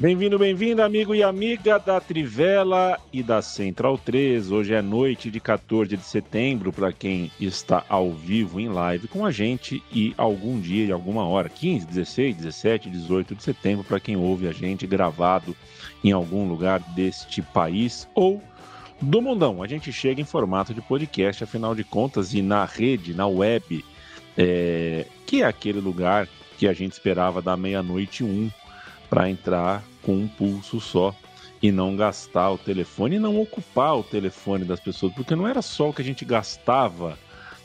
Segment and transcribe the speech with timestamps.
[0.00, 4.52] Bem-vindo, bem-vindo, amigo e amiga da Trivela e da Central 3.
[4.52, 9.26] Hoje é noite de 14 de setembro para quem está ao vivo em live com
[9.26, 14.16] a gente e algum dia alguma hora, 15, 16, 17, 18 de setembro para quem
[14.16, 15.56] ouve a gente gravado
[16.04, 18.40] em algum lugar deste país ou
[19.02, 19.64] do mundão.
[19.64, 23.84] A gente chega em formato de podcast, afinal de contas, e na rede, na web,
[24.36, 28.48] é, que é aquele lugar que a gente esperava da meia-noite um
[29.08, 31.14] para entrar com um pulso só
[31.62, 35.60] e não gastar o telefone e não ocupar o telefone das pessoas, porque não era
[35.60, 37.18] só o que a gente gastava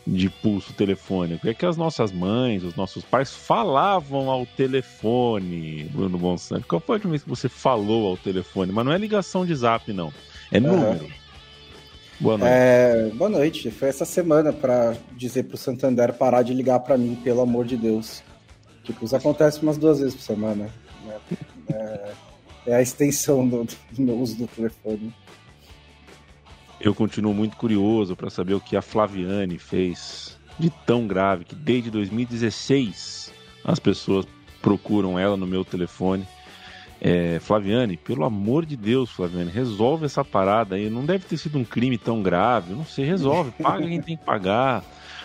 [0.06, 6.20] de pulso telefônico, é que as nossas mães, os nossos pais falavam ao telefone, Bruno
[6.20, 6.68] Monsanto.
[6.68, 8.72] Qual foi a última vez que você falou ao telefone?
[8.72, 10.12] Mas não é ligação de zap, não.
[10.52, 11.06] É número.
[11.06, 11.12] Uhum.
[12.20, 12.54] Boa noite.
[12.54, 13.72] É, boa noite.
[13.72, 17.78] Foi essa semana para dizer pro Santander parar de ligar para mim, pelo amor de
[17.78, 18.22] Deus.
[18.84, 20.70] Tipo, isso acontece umas duas vezes por semana.
[21.04, 21.20] Né?
[21.70, 22.14] É,
[22.68, 25.14] é, a extensão do, do uso do telefone.
[26.80, 31.56] Eu continuo muito curioso para saber o que a Flaviane fez de tão grave que
[31.56, 33.32] desde 2016
[33.64, 34.28] as pessoas
[34.62, 36.28] procuram ela no meu telefone.
[37.00, 40.90] É, Flaviane, pelo amor de Deus, Flaviane, resolve essa parada aí.
[40.90, 42.74] Não deve ter sido um crime tão grave.
[42.74, 43.52] Não sei, resolve.
[43.52, 44.84] Paga quem tem que pagar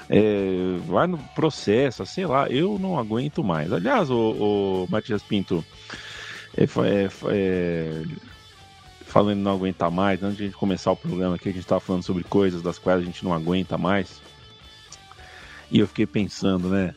[0.08, 3.72] é, vai no processo, sei lá, eu não aguento mais.
[3.72, 5.64] Aliás, o, o Matias Pinto,
[6.56, 8.02] é, é, é,
[9.04, 11.80] falando não aguentar mais, antes de a gente começar o programa aqui, a gente estava
[11.80, 14.20] falando sobre coisas das quais a gente não aguenta mais.
[15.70, 16.94] E eu fiquei pensando, né?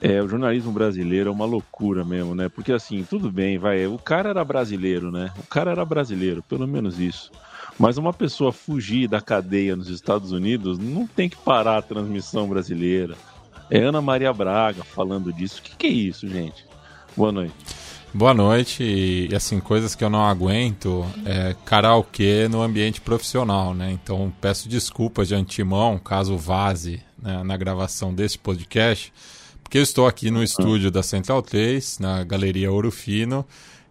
[0.00, 2.48] É, o jornalismo brasileiro é uma loucura mesmo, né?
[2.48, 3.86] Porque assim, tudo bem, vai.
[3.86, 5.30] O cara era brasileiro, né?
[5.38, 7.30] O cara era brasileiro, pelo menos isso.
[7.80, 12.46] Mas uma pessoa fugir da cadeia nos Estados Unidos não tem que parar a transmissão
[12.46, 13.16] brasileira.
[13.70, 15.60] É Ana Maria Braga falando disso.
[15.60, 16.66] O que, que é isso, gente?
[17.16, 17.54] Boa noite.
[18.12, 18.82] Boa noite.
[19.30, 23.90] E assim, coisas que eu não aguento é karaokê no ambiente profissional, né?
[23.90, 29.10] Então peço desculpas de antemão caso vaze né, na gravação desse podcast,
[29.62, 33.42] porque eu estou aqui no estúdio da Central 3, na Galeria Ouro Fino,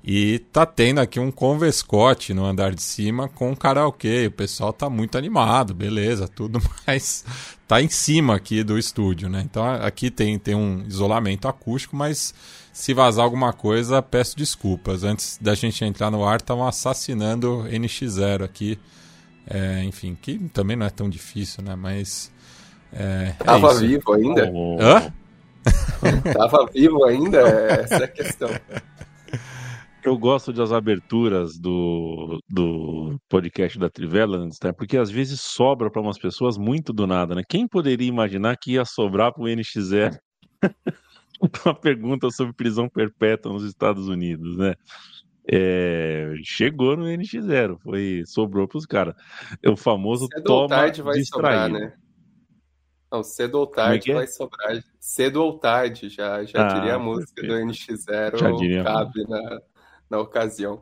[0.04, 4.28] e tá tendo aqui um converscote no andar de cima com karaokê.
[4.28, 7.26] O pessoal tá muito animado, beleza, tudo, mas
[7.68, 9.42] tá em cima aqui do estúdio, né?
[9.44, 12.34] Então aqui tem, tem um isolamento acústico, mas
[12.72, 15.04] se vazar alguma coisa, peço desculpas.
[15.04, 18.80] Antes da gente entrar no ar, estavam assassinando NX0 aqui.
[19.46, 21.76] É, enfim, que também não é tão difícil, né?
[21.76, 22.32] Mas.
[22.94, 24.52] É, é Tava vivo ainda?
[24.80, 25.14] Hã?
[26.34, 27.40] Tava vivo ainda?
[27.40, 28.50] Essa é a questão.
[30.04, 34.72] Eu gosto das aberturas do, do podcast da Trivela, né?
[34.72, 37.44] porque às vezes sobra para umas pessoas muito do nada, né?
[37.48, 40.18] Quem poderia imaginar que ia sobrar para o NX0
[41.66, 44.74] uma pergunta sobre prisão perpétua nos Estados Unidos, né?
[45.52, 49.16] É, chegou no NX0, foi, sobrou para os caras.
[49.62, 51.66] É o famoso cedo toma ou tarde vai distraído.
[51.66, 51.94] sobrar, né?
[53.12, 54.84] Não, cedo ou é tarde é vai sobrar.
[55.00, 57.66] Cedo ou tarde, já, já ah, diria a música perfeito.
[57.66, 59.62] do NX0, cabe na,
[60.10, 60.82] na ocasião.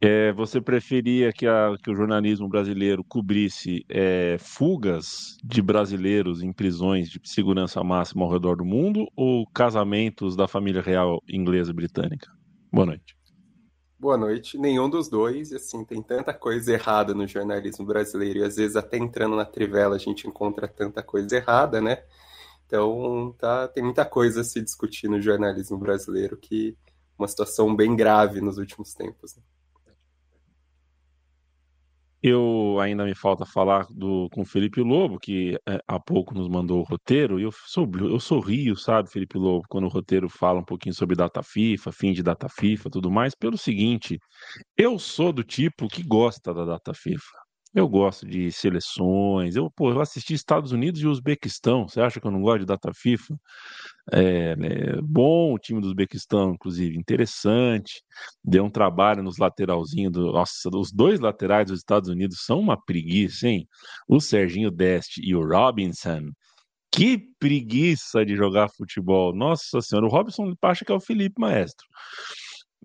[0.00, 6.52] É, você preferia que, a, que, o jornalismo brasileiro cobrisse é, fugas de brasileiros em
[6.52, 11.74] prisões de segurança máxima ao redor do mundo ou casamentos da família real inglesa e
[11.74, 12.30] britânica?
[12.70, 13.16] Boa noite.
[13.98, 14.58] Boa noite.
[14.58, 15.54] Nenhum dos dois.
[15.54, 19.96] Assim, tem tanta coisa errada no jornalismo brasileiro e às vezes até entrando na trivela
[19.96, 22.02] a gente encontra tanta coisa errada, né?
[22.66, 26.76] Então, tá, tem muita coisa a se discutir no jornalismo brasileiro que
[27.18, 29.36] uma situação bem grave nos últimos tempos.
[29.36, 29.42] Né?
[32.26, 36.48] Eu ainda me falta falar do, com o Felipe Lobo, que é, há pouco nos
[36.48, 40.60] mandou o roteiro, e eu, sou, eu sorrio, sabe, Felipe Lobo, quando o roteiro fala
[40.60, 44.18] um pouquinho sobre data FIFA, fim de data FIFA tudo mais, pelo seguinte,
[44.74, 47.44] eu sou do tipo que gosta da data FIFA.
[47.74, 49.56] Eu gosto de seleções.
[49.56, 51.88] Eu, pô, eu assisti Estados Unidos e Uzbequistão.
[51.88, 53.34] Você acha que eu não gosto de data FIFA?
[54.12, 58.02] É, é, bom o time do Uzbequistão, inclusive, interessante.
[58.44, 60.12] Deu um trabalho nos lateralzinhos.
[60.12, 63.66] Do, nossa, os dois laterais dos Estados Unidos são uma preguiça, hein?
[64.08, 66.30] O Serginho Deste e o Robinson.
[66.92, 69.34] Que preguiça de jogar futebol.
[69.34, 71.86] Nossa senhora, o Robinson acha que é o Felipe Maestro.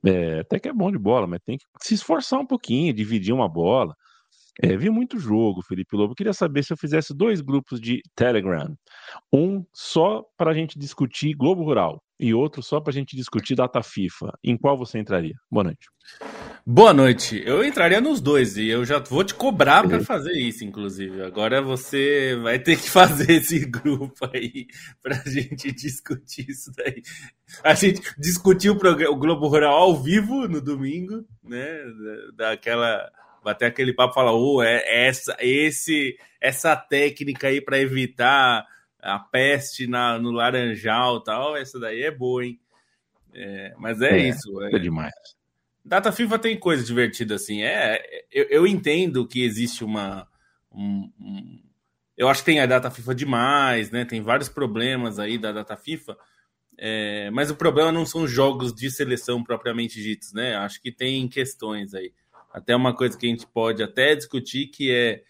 [0.05, 3.33] É, até que é bom de bola, mas tem que se esforçar um pouquinho, dividir
[3.33, 3.93] uma bola.
[4.61, 6.13] É, vi muito jogo, Felipe Lobo.
[6.13, 8.75] Queria saber se eu fizesse dois grupos de Telegram.
[9.31, 13.55] Um só para a gente discutir Globo Rural e outro só para a gente discutir
[13.55, 14.37] data FIFA.
[14.43, 15.35] Em qual você entraria?
[15.49, 15.87] Boa noite.
[16.65, 17.41] Boa noite.
[17.45, 21.21] Eu entraria nos dois e eu já vou te cobrar para fazer isso, inclusive.
[21.23, 24.67] Agora você vai ter que fazer esse grupo aí
[25.01, 27.01] para a gente discutir isso daí.
[27.63, 31.79] A gente discutiu o, o Globo Rural ao vivo no domingo, né?
[32.35, 33.09] Daquela
[33.43, 38.65] bater aquele papo e falar, oh, é essa, esse, essa técnica aí para evitar
[39.01, 42.59] a peste na, no laranjal tal, essa daí é boa, hein?
[43.33, 44.61] É, mas é, é isso.
[44.63, 45.13] É, é, demais.
[45.83, 47.63] Data FIFA tem coisa divertida assim.
[47.63, 50.27] É, eu, eu entendo que existe uma.
[50.71, 51.63] Um, um,
[52.17, 54.03] eu acho que tem a data FIFA demais, né?
[54.03, 56.17] Tem vários problemas aí da data FIFA.
[56.77, 60.55] É, mas o problema não são jogos de seleção propriamente ditos, né?
[60.55, 62.13] Acho que tem questões aí
[62.51, 65.21] até uma coisa que a gente pode até discutir, que é,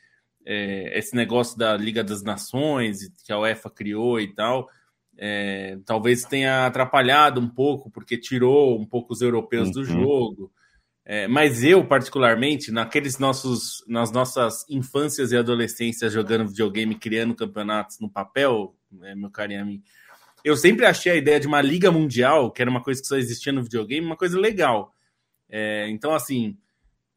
[0.45, 4.69] é esse negócio da Liga das Nações, que a UEFA criou e tal,
[5.17, 9.73] é, talvez tenha atrapalhado um pouco, porque tirou um pouco os europeus uhum.
[9.73, 10.51] do jogo.
[11.03, 17.99] É, mas eu, particularmente, naqueles nossos, nas nossas infâncias e adolescências jogando videogame, criando campeonatos
[17.99, 19.81] no papel, né, meu carinho a mim,
[20.43, 23.17] eu sempre achei a ideia de uma liga mundial, que era uma coisa que só
[23.17, 24.93] existia no videogame, uma coisa legal.
[25.49, 26.55] É, então, assim,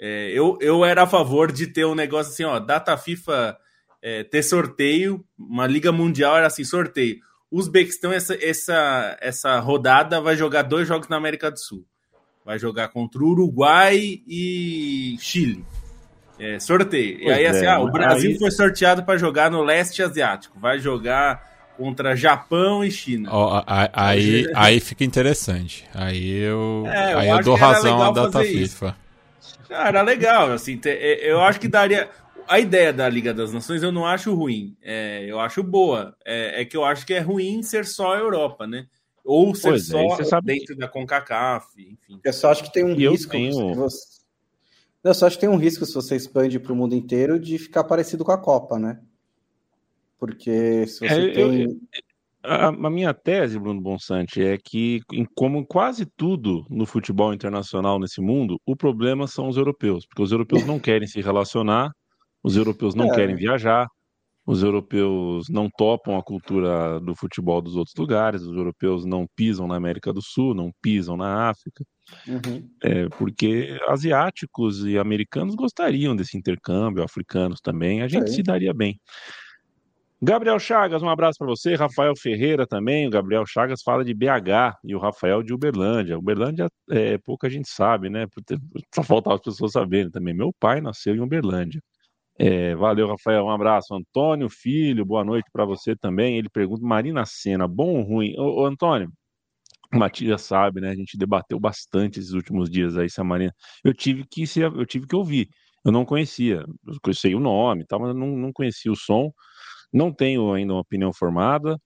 [0.05, 3.57] é, eu, eu era a favor de ter um negócio assim, ó, data FIFA
[4.03, 7.19] é, ter sorteio, uma liga mundial era assim, sorteio.
[7.49, 11.87] Uzbequistão, essa, essa, essa rodada, vai jogar dois jogos na América do Sul.
[12.45, 15.65] Vai jogar contra o Uruguai e Chile.
[16.37, 17.19] É, sorteio.
[17.19, 18.39] Pois e aí, assim, é, ah, o Brasil aí...
[18.41, 20.59] foi sorteado para jogar no leste asiático.
[20.59, 23.31] Vai jogar contra Japão e China.
[23.33, 23.63] Oh,
[23.93, 25.89] aí, aí fica interessante.
[25.95, 28.87] Aí eu, é, eu aí eu dou razão à data FIFA.
[28.89, 29.02] Isso.
[29.73, 32.11] Cara, era legal, assim, é, eu acho que daria.
[32.47, 36.15] A ideia da Liga das Nações eu não acho ruim, é, eu acho boa.
[36.27, 38.87] É, é, que eu acho que é ruim ser só a Europa, né?
[39.25, 42.21] Ou ser pois é, só é, dentro da CONCACAF, enfim.
[42.23, 43.31] Eu só acho que tem um e risco.
[43.31, 43.75] Tenho...
[43.75, 44.21] Você...
[45.03, 47.59] Eu só acho que tem um risco se você expande para o mundo inteiro de
[47.59, 49.01] ficar parecido com a Copa, né?
[50.19, 51.63] Porque se você é, tem.
[51.63, 51.81] Eu,
[52.45, 57.99] a, a, minha tese, Bruno Bonsante, é que, em, como quase tudo no futebol internacional
[57.99, 61.91] nesse mundo, o problema são os europeus, porque os europeus não querem se relacionar,
[62.43, 63.15] os europeus não é.
[63.15, 63.87] querem viajar,
[64.45, 69.69] os europeus não topam a cultura do futebol dos outros lugares, os europeus não pisam
[69.69, 71.85] na América do Sul, não pisam na África,
[72.27, 72.69] uhum.
[72.83, 78.33] é, porque asiáticos e americanos gostariam desse intercâmbio, africanos também, a gente é.
[78.33, 78.99] se daria bem.
[80.25, 81.75] Gabriel Chagas, um abraço para você.
[81.75, 83.09] Rafael Ferreira também.
[83.09, 86.17] O Gabriel Chagas fala de BH e o Rafael de Uberlândia.
[86.17, 88.27] Uberlândia, é, pouca gente sabe, né?
[88.95, 90.33] Só faltava as pessoas saberem também.
[90.33, 91.83] Meu pai nasceu em Uberlândia.
[92.39, 93.47] É, valeu, Rafael.
[93.47, 93.95] Um abraço.
[93.97, 96.39] Antônio Filho, boa noite para você também.
[96.39, 98.35] Ele pergunta: Marina Senna, bom ou ruim?
[98.39, 99.11] Ô, ô Antônio,
[99.93, 100.91] Matias sabe, né?
[100.91, 103.53] A gente debateu bastante esses últimos dias aí se a Marina.
[103.85, 105.49] Eu tive que, eu tive que ouvir.
[105.85, 106.65] Eu não conhecia.
[106.87, 109.33] Eu conheci o nome, tal, mas eu não, não conhecia o som.
[109.93, 111.79] Não tenho ainda uma opinião formada,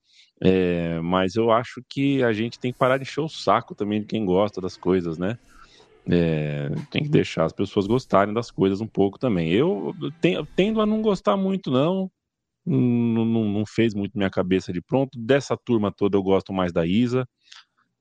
[0.43, 4.01] é, mas eu acho que a gente tem que parar de encher o saco também
[4.01, 5.39] de quem gosta das coisas, né?
[6.09, 9.51] É, tem que deixar as pessoas gostarem das coisas um pouco também.
[9.51, 9.93] Eu
[10.55, 12.11] tendo a não gostar muito, não.
[12.65, 15.19] Não, não, não, fez muito minha cabeça de pronto.
[15.19, 17.27] Dessa turma toda eu gosto mais da Isa.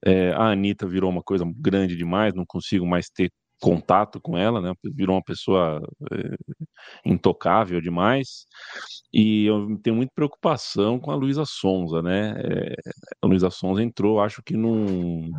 [0.03, 4.61] É, a Anitta virou uma coisa grande demais, não consigo mais ter contato com ela,
[4.61, 4.73] né?
[4.83, 5.81] Virou uma pessoa
[6.11, 6.35] é,
[7.05, 8.45] intocável demais.
[9.13, 12.35] E eu tenho muita preocupação com a Luísa Sonza, né?
[12.37, 12.75] É,
[13.21, 15.31] a Luísa Sonza entrou, acho que num,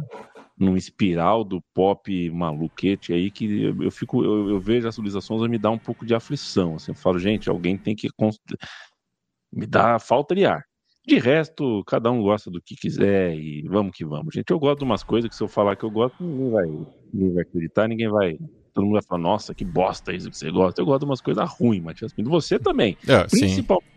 [0.59, 5.49] num espiral do pop maluquete aí que eu fico, eu, eu vejo a Luísa Sonza
[5.49, 6.77] me dá um pouco de aflição.
[6.77, 8.09] Assim, eu falo, gente, alguém tem que
[9.53, 10.63] me dá falta de ar.
[11.07, 14.35] De resto, cada um gosta do que quiser e vamos que vamos.
[14.35, 16.67] Gente, eu gosto de umas coisas que se eu falar que eu gosto, ninguém vai,
[17.17, 18.39] ninguém vai acreditar, ninguém vai.
[18.73, 20.81] Todo mundo vai falar, nossa, que bosta isso que você gosta.
[20.81, 22.29] Eu gosto de umas coisas ruins, Matias Pinto.
[22.31, 22.97] Você também.
[23.09, 23.97] É, Principalmente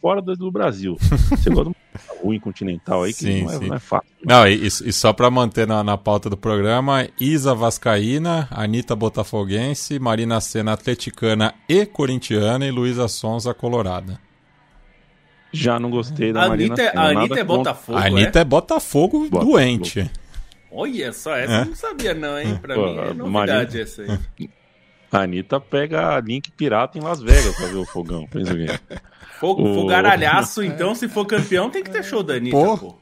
[0.00, 0.96] fora do Brasil.
[1.00, 4.08] Você gosta de uma coisa ruim continental aí, que sim, não, é, não, é, fácil.
[4.24, 9.98] Não, e, e só para manter na, na pauta do programa, Isa Vascaína, Anitta Botafoguense,
[9.98, 14.18] Marina Sena Atleticana e Corintiana e Luísa Sonza Colorada.
[15.52, 17.02] Já não gostei da a Marina Anitta, Senna.
[17.02, 19.52] A Anitta é Botafogo, A Anitta é, Botafogo Botafogo.
[19.52, 20.10] doente.
[20.70, 21.60] Olha só, essa É?
[21.62, 22.56] eu não sabia não, hein?
[22.60, 24.50] Pra Pô, mim é a novidade Marina- essa aí.
[25.10, 28.26] A Anitta pega link pirata em Las Vegas pra ver o fogão.
[28.26, 28.78] Pensa o quê?
[29.40, 32.76] Fogo, O- fogaralhaço, então, se for campeão, tem que ter show da Anitta, Pô.
[32.76, 32.98] pô.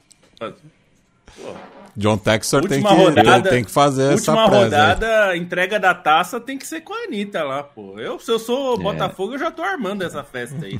[1.96, 6.38] John Texor tem que, Última rodada- tem que fazer essa Última rodada, entrega da taça
[6.38, 7.98] tem que ser com a Anitta lá, pô.
[7.98, 8.82] Eu, se eu sou É.
[8.82, 10.78] Botafogo, eu já tô armando essa festa aí.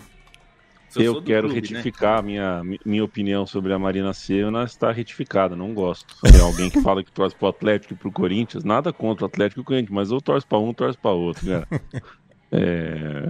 [0.88, 1.68] Se Eu, do quero clube, né?
[1.68, 6.14] retificar minha, minha opinião sobre a Marina Senna está retificada, não gosto.
[6.22, 9.60] Tem alguém que fala que torce pro Atlético e pro Corinthians, nada contra o Atlético
[9.60, 11.68] e o Corinthians, mas ou torce pra um, torce pra outro, cara.
[12.52, 13.28] É,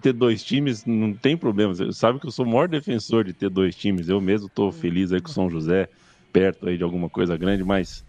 [0.00, 1.74] ter dois times não tem problema.
[1.74, 4.08] Você sabe que eu sou o maior defensor de ter dois times.
[4.08, 5.88] Eu mesmo tô feliz aí com o São José,
[6.32, 8.04] perto aí de alguma coisa grande, mas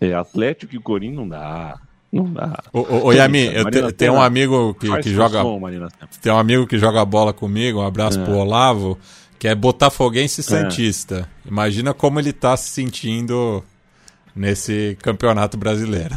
[0.00, 1.78] é, Atlético e Corinthians não dá.
[2.14, 2.62] Não dá.
[2.72, 5.42] Ô, ô, Yami, eu te- tenho um amigo que, que joga.
[5.42, 5.60] som.
[6.22, 8.24] Tem um amigo que joga bola comigo, um abraço É.
[8.24, 8.96] pro Olavo,
[9.36, 11.28] que é botafoguense santista.
[11.44, 13.64] Imagina como ele tá se sentindo
[14.34, 16.16] nesse campeonato brasileiro.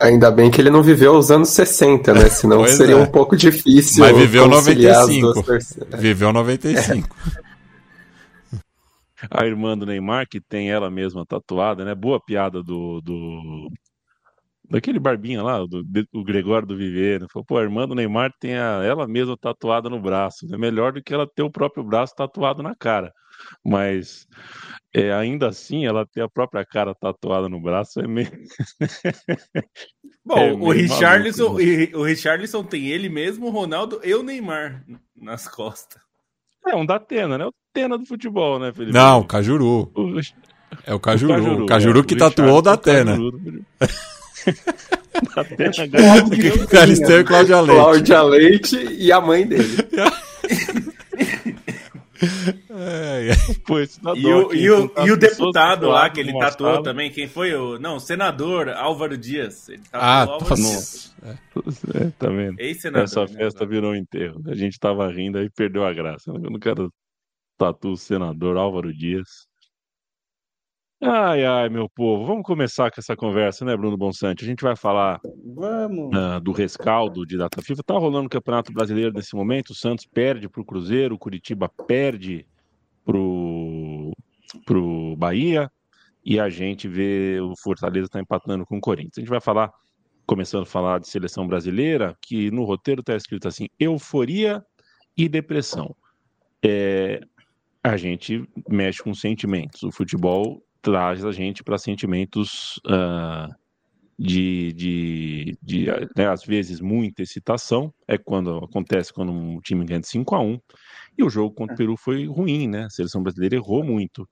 [0.00, 2.28] Ainda bem que ele não viveu os anos 60, né?
[2.30, 2.98] Senão Pois seria é.
[2.98, 4.02] um pouco difícil.
[4.04, 5.32] Mas viveu conciliar as 95.
[5.34, 6.00] duas torcidas.
[6.00, 7.16] Viveu 95.
[9.30, 11.94] A irmã do Neymar, que tem ela mesma tatuada, né?
[11.94, 13.00] Boa piada do.
[13.02, 13.68] do...
[14.72, 17.26] Daquele barbinha lá, do, do Gregório do Viveiro.
[17.30, 20.46] Falou, pô, a irmã do Neymar tem a, ela mesma tatuada no braço.
[20.50, 23.12] É melhor do que ela ter o próprio braço tatuado na cara.
[23.62, 24.26] Mas
[24.94, 28.30] é, ainda assim, ela ter a própria cara tatuada no braço é meio.
[30.24, 31.88] Bom, É o meio Richarlison, maluco, né?
[31.92, 36.00] o Richarlison tem ele mesmo, o Ronaldo e o Neymar nas costas.
[36.66, 37.44] É um da Atena, né?
[37.44, 38.94] O Atena do futebol, né, Felipe?
[38.94, 39.92] Não, o Cajuru.
[39.94, 40.18] O,
[40.86, 41.64] É o Cajuru.
[41.64, 43.66] O Cajuru, é, que o tatuou o da Richarlison, Atena.
[45.34, 46.10] Cajuru do futebol.
[46.16, 47.80] Atena tipo Galisteu e Cláudia Leite.
[47.80, 49.76] Cláudia Leite e a mãe dele.
[52.70, 53.54] É, é.
[53.66, 56.82] Pô, isso dá E o, quem e o, e o deputado lá que ele tatuou
[56.82, 57.78] também, quem foi o.
[57.78, 59.68] Não, senador Álvaro Dias.
[59.68, 61.14] Ele Ah, Álvaro Dias.
[61.24, 61.98] nossa.
[61.98, 62.58] É, tá vendo?
[62.60, 63.04] Ex-senador.
[63.04, 64.40] Essa né, festa virou um enterro.
[64.46, 66.30] A gente tava rindo aí perdeu a graça.
[66.30, 66.92] Eu não quero
[67.58, 69.46] tatu o senador Álvaro Dias.
[71.04, 72.24] Ai, ai, meu povo.
[72.24, 74.44] Vamos começar com essa conversa, né, Bruno Bonsante?
[74.44, 76.14] A gente vai falar Vamos.
[76.14, 77.82] ah, do rescaldo de data FIFA.
[77.82, 79.70] Tá rolando o Campeonato Brasileiro nesse momento.
[79.70, 82.46] O Santos perde pro Cruzeiro, o Curitiba perde
[83.04, 84.12] pro,
[84.64, 85.68] pro Bahia
[86.24, 89.18] e a gente vê o Fortaleza tá empatando com o Corinthians.
[89.18, 89.72] A gente vai falar,
[90.24, 94.64] começando a falar de seleção brasileira, que no roteiro tá escrito assim: euforia
[95.16, 95.96] e depressão.
[96.64, 97.18] É,
[97.82, 99.82] a gente mexe com sentimentos.
[99.82, 103.48] O futebol traz a gente para sentimentos ah,
[104.18, 105.86] de, de, de
[106.16, 107.92] né, às vezes, muita excitação.
[108.06, 110.58] É quando acontece quando um time ganha de 5 a 1
[111.16, 112.84] E o jogo contra o Peru foi ruim, né?
[112.84, 114.28] A seleção brasileira errou muito.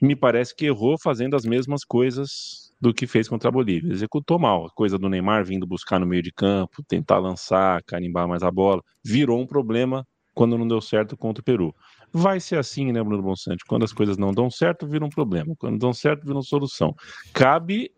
[0.00, 3.92] Me parece que errou fazendo as mesmas coisas do que fez contra a Bolívia.
[3.92, 4.66] Executou mal.
[4.66, 8.50] A coisa do Neymar vindo buscar no meio de campo, tentar lançar, carimbar mais a
[8.50, 11.74] bola, virou um problema quando não deu certo contra o Peru.
[12.12, 13.64] Vai ser assim, né, Bruno Bonsante?
[13.64, 15.54] Quando as coisas não dão certo, vira um problema.
[15.58, 16.94] Quando dão certo, vira uma solução.
[17.32, 17.92] Cabe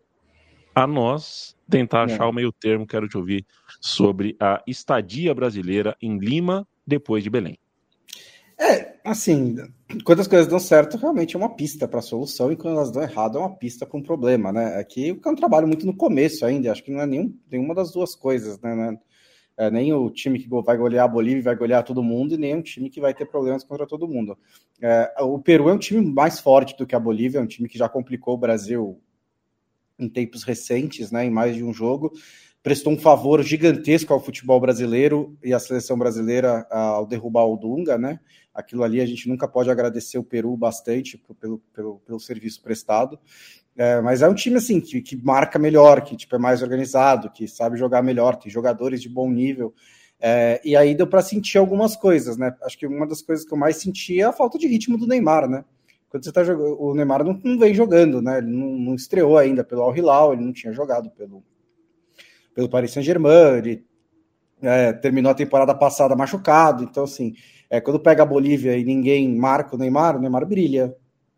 [0.75, 2.27] a nós tentar achar É.
[2.27, 2.85] o meio termo.
[2.85, 3.45] Quero te ouvir
[3.81, 7.57] sobre a estadia brasileira em Lima depois de Belém.
[8.59, 9.55] É, assim,
[10.03, 12.91] quando as coisas dão certo, realmente é uma pista para a solução, e quando elas
[12.91, 14.77] dão errado, é uma pista para um problema, né?
[14.77, 17.91] Aqui é um trabalho muito no começo ainda, acho que não é nenhum, nenhuma das
[17.91, 18.97] duas coisas, né?
[19.57, 22.55] É- nem o time que vai golear a Bolívia vai golear todo mundo, e nem
[22.55, 24.37] um time que vai ter problemas contra todo mundo.
[24.81, 27.69] É, o Peru é um time mais forte do que a Bolívia, é um time
[27.69, 28.99] que já complicou o Brasil
[29.97, 31.25] em tempos recentes, né?
[31.25, 32.11] Em mais de um jogo.
[32.61, 37.97] Prestou um favor gigantesco ao futebol brasileiro e à seleção brasileira ao derrubar o Dunga,
[37.97, 38.19] né?
[38.53, 43.19] Aquilo ali a gente nunca pode agradecer o Peru bastante pelo, pelo, pelo serviço prestado.
[43.75, 47.31] É, mas é um time assim que, que marca melhor, que tipo, é mais organizado,
[47.31, 49.73] que sabe jogar melhor, tem jogadores de bom nível.
[50.19, 52.55] É, e aí deu para sentir algumas coisas, né?
[52.63, 55.07] Acho que uma das coisas que eu mais senti é a falta de ritmo do
[55.07, 55.65] Neymar, né?
[56.07, 58.37] Quando você tá jogando, o Neymar não, não vem jogando, né?
[58.37, 61.43] Ele não, não estreou ainda pelo Al Hilal, ele não tinha jogado pelo,
[62.53, 63.85] pelo Paris Saint-Germain, ele
[64.61, 67.33] é, terminou a temporada passada machucado, então assim,
[67.69, 70.95] é, quando pega a Bolívia e ninguém marca o Neymar, o Neymar brilha,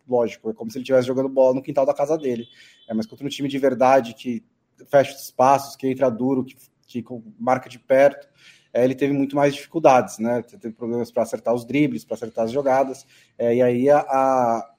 [0.07, 2.47] lógico, é como se ele estivesse jogando bola no quintal da casa dele.
[2.87, 4.43] É, mas contra um time de verdade que
[4.89, 6.55] fecha os espaços, que entra duro, que,
[6.87, 7.05] que
[7.39, 8.27] marca de perto,
[8.73, 10.41] é, ele teve muito mais dificuldades, né?
[10.41, 13.05] Teve problemas para acertar os dribles, para acertar as jogadas,
[13.37, 14.69] é, e aí a, a,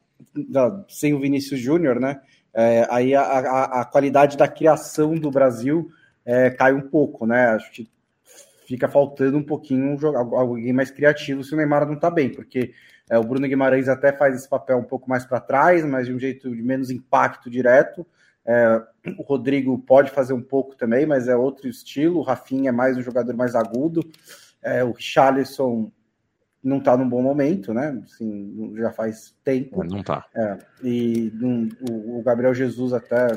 [0.54, 2.20] a, sem o Vinícius Júnior, né?
[2.52, 5.90] É, aí a, a, a, qualidade da criação do Brasil
[6.24, 7.48] é, cai um pouco, né?
[7.48, 7.88] Acho que
[8.66, 12.72] fica faltando um pouquinho um, alguém mais criativo se o Neymar não está bem, porque
[13.08, 16.14] é, o Bruno Guimarães até faz esse papel um pouco mais para trás, mas de
[16.14, 18.06] um jeito de menos impacto direto.
[18.44, 18.82] É,
[19.18, 22.18] o Rodrigo pode fazer um pouco também, mas é outro estilo.
[22.18, 24.00] O Rafinha é mais um jogador mais agudo.
[24.62, 25.90] É, o Richarlison
[26.62, 28.00] não está num bom momento, né?
[28.04, 29.84] Assim, já faz tempo.
[29.84, 30.26] Não está.
[30.34, 33.28] É, e um, o, o, Gabriel Jesus até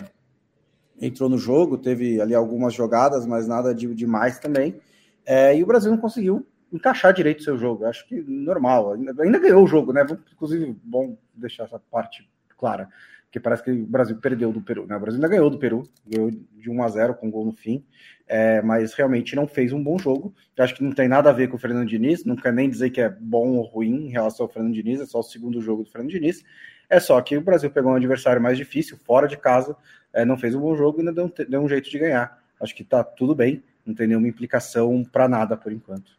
[0.99, 4.79] entrou no jogo, teve ali algumas jogadas, mas nada de demais também.
[5.25, 7.85] É, e o Brasil não conseguiu encaixar direito o seu jogo.
[7.85, 8.93] Acho que normal.
[8.93, 10.05] Ainda, ainda ganhou o jogo, né?
[10.33, 12.89] Inclusive, bom deixar essa parte clara
[13.29, 14.87] porque parece que o Brasil perdeu do Peru.
[14.87, 14.95] Né?
[14.95, 17.85] O Brasil ainda ganhou do Peru, ganhou de 1 a 0 com gol no fim,
[18.27, 20.33] é, mas realmente não fez um bom jogo.
[20.57, 22.67] Eu acho que não tem nada a ver com o Fernando Diniz, não quer nem
[22.67, 25.61] dizer que é bom ou ruim em relação ao Fernando Diniz, é só o segundo
[25.61, 26.43] jogo do Fernando Diniz.
[26.89, 29.77] É só que o Brasil pegou um adversário mais difícil, fora de casa,
[30.11, 32.39] é, não fez um bom jogo e ainda deu, deu um jeito de ganhar.
[32.59, 36.18] Acho que tá tudo bem, não tem nenhuma implicação para nada por enquanto.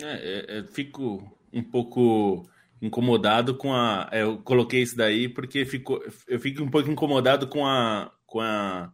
[0.00, 1.22] É, é, é fico
[1.52, 2.48] um pouco
[2.82, 4.08] incomodado com a.
[4.10, 8.40] É, eu coloquei isso daí porque ficou, eu fico um pouco incomodado com a, com
[8.40, 8.92] a,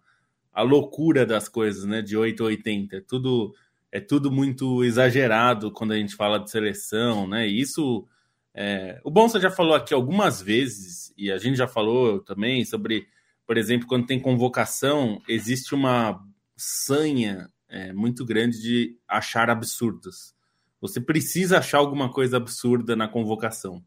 [0.53, 2.03] a loucura das coisas, né?
[2.03, 2.97] De 8 a 80.
[2.97, 3.55] É tudo,
[3.91, 7.49] é tudo muito exagerado quando a gente fala de seleção, né?
[7.49, 8.07] E isso.
[8.55, 13.07] É, o Bonsa já falou aqui algumas vezes, e a gente já falou também sobre,
[13.47, 16.21] por exemplo, quando tem convocação, existe uma
[16.57, 20.35] sanha é, muito grande de achar absurdos.
[20.81, 23.83] Você precisa achar alguma coisa absurda na convocação.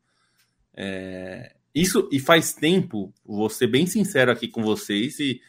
[0.74, 5.41] É, isso e faz tempo, vou ser bem sincero aqui com vocês, e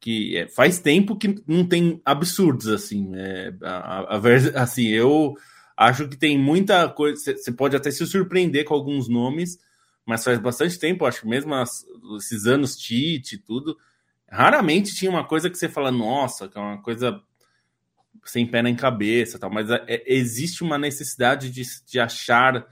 [0.00, 3.10] que é, faz tempo que não tem absurdos assim.
[3.14, 5.34] É, a, a, assim, eu
[5.76, 7.16] acho que tem muita coisa.
[7.36, 9.58] Você pode até se surpreender com alguns nomes,
[10.04, 11.86] mas faz bastante tempo, acho que mesmo as,
[12.18, 13.78] esses anos Tite e tudo,
[14.28, 17.22] raramente tinha uma coisa que você fala, nossa, que é uma coisa
[18.24, 22.66] sem pé nem cabeça, tal, mas é, existe uma necessidade de, de achar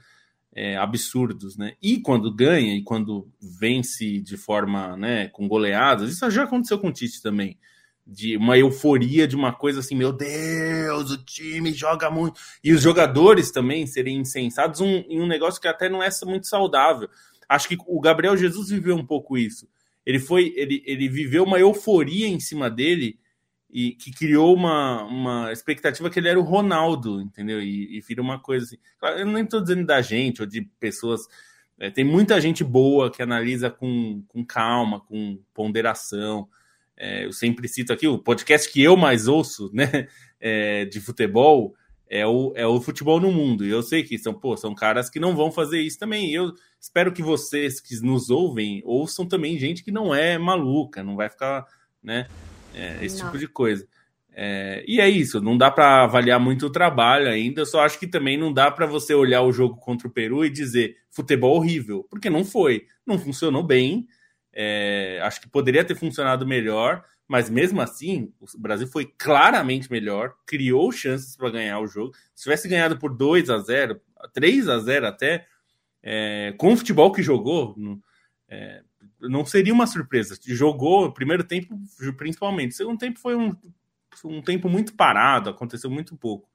[0.55, 1.73] é, absurdos, né?
[1.81, 6.89] E quando ganha e quando vence de forma, né, com goleadas, isso já aconteceu com
[6.89, 7.57] o Tite também,
[8.05, 12.81] de uma euforia de uma coisa assim, meu Deus, o time joga muito, e os
[12.81, 17.09] jogadores também serem insensados um, em um negócio que até não é muito saudável.
[17.47, 19.67] Acho que o Gabriel Jesus viveu um pouco isso.
[20.05, 23.17] Ele foi, ele, ele viveu uma euforia em cima dele
[23.73, 27.59] e que criou uma, uma expectativa que ele era o Ronaldo, entendeu?
[27.59, 28.77] E, e vira uma coisa assim.
[28.99, 31.21] Claro, eu nem estou dizendo da gente ou de pessoas.
[31.79, 36.47] É, tem muita gente boa que analisa com, com calma, com ponderação.
[36.95, 40.07] É, eu sempre cito aqui o podcast que eu mais ouço, né,
[40.39, 41.73] é, de futebol.
[42.07, 43.65] É o, é o futebol no mundo.
[43.65, 46.31] E eu sei que são, pô, são caras que não vão fazer isso também.
[46.31, 51.15] Eu espero que vocês que nos ouvem ouçam também gente que não é maluca, não
[51.15, 51.65] vai ficar,
[52.03, 52.27] né?
[52.73, 53.25] É, esse não.
[53.25, 53.87] tipo de coisa.
[54.35, 58.07] É, e é isso, não dá para avaliar muito o trabalho ainda, só acho que
[58.07, 62.03] também não dá para você olhar o jogo contra o Peru e dizer futebol horrível,
[62.09, 64.07] porque não foi, não funcionou bem,
[64.51, 70.33] é, acho que poderia ter funcionado melhor, mas mesmo assim, o Brasil foi claramente melhor,
[70.45, 72.13] criou chances para ganhar o jogo.
[72.35, 73.99] Se tivesse ganhado por 2 a 0
[74.33, 75.45] 3 a 0 até,
[76.01, 77.75] é, com o futebol que jogou,
[78.49, 78.83] é,
[79.29, 80.37] não seria uma surpresa.
[80.45, 81.77] Jogou primeiro tempo,
[82.17, 82.75] principalmente.
[82.75, 83.55] Segundo tempo foi um,
[84.25, 86.49] um tempo muito parado, aconteceu muito pouco.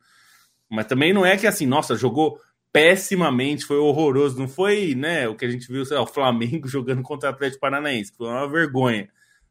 [0.70, 2.38] Mas também não é que assim, nossa, jogou
[2.72, 4.38] pessimamente, foi horroroso.
[4.38, 7.60] Não foi, né, o que a gente viu, lá, o Flamengo jogando contra o Atlético
[7.60, 8.12] Paranaense.
[8.16, 9.08] Foi uma vergonha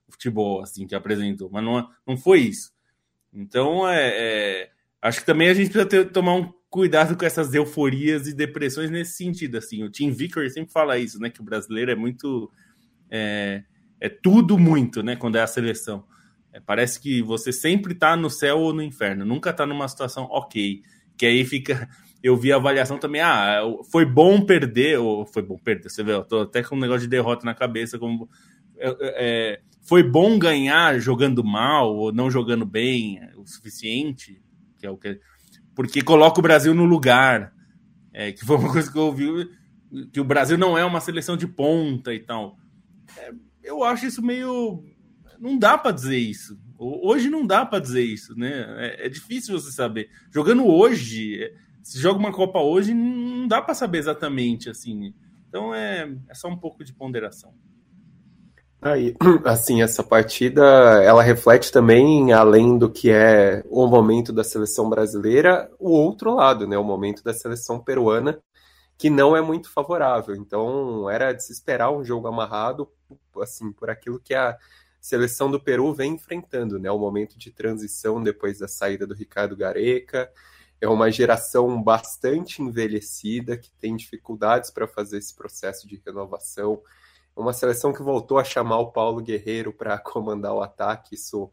[0.07, 1.49] o futebol, assim, que apresentou.
[1.51, 2.71] Mas não, não foi isso.
[3.33, 7.53] Então, é, é acho que também a gente precisa ter, tomar um cuidado com essas
[7.53, 9.83] euforias e depressões nesse sentido, assim.
[9.83, 12.51] O Tim Vicker sempre fala isso, né, que o brasileiro é muito
[13.09, 13.63] é,
[13.99, 15.15] é tudo muito, né?
[15.15, 16.03] Quando é a seleção.
[16.51, 20.25] É, parece que você sempre tá no céu ou no inferno, nunca tá numa situação
[20.31, 20.81] ok.
[21.17, 21.89] Que aí fica.
[22.23, 26.13] Eu vi a avaliação também, ah, foi bom perder, ou foi bom perder, você vê,
[26.13, 28.27] eu tô até com um negócio de derrota na cabeça, como.
[28.75, 34.41] É, é, foi bom ganhar jogando mal ou não jogando bem o suficiente,
[34.79, 35.19] que é o que
[35.77, 37.53] porque coloca o Brasil no lugar,
[38.11, 39.47] é, que foi uma coisa que eu ouvi,
[40.11, 42.57] que o Brasil não é uma seleção de ponta e tal.
[43.17, 43.31] É,
[43.63, 44.83] eu acho isso meio.
[45.39, 46.59] Não dá para dizer isso.
[46.79, 48.65] Hoje não dá para dizer isso, né?
[48.77, 50.09] É, é, difícil você saber.
[50.31, 55.13] Jogando hoje, é, se joga uma Copa hoje, não dá para saber exatamente assim.
[55.47, 57.53] Então é, é só um pouco de ponderação.
[58.81, 60.63] Aí, assim, essa partida,
[61.03, 66.67] ela reflete também, além do que é o momento da seleção brasileira, o outro lado,
[66.67, 66.77] né?
[66.77, 68.39] O momento da seleção peruana,
[68.97, 70.35] que não é muito favorável.
[70.35, 72.87] Então, era de se esperar um jogo amarrado,
[73.41, 74.57] assim, por aquilo que a
[74.99, 76.91] seleção do Peru vem enfrentando, né?
[76.91, 80.31] O momento de transição depois da saída do Ricardo Gareca,
[80.79, 86.81] é uma geração bastante envelhecida que tem dificuldades para fazer esse processo de renovação.
[87.35, 91.49] Uma seleção que voltou a chamar o Paulo Guerreiro para comandar o ataque, isso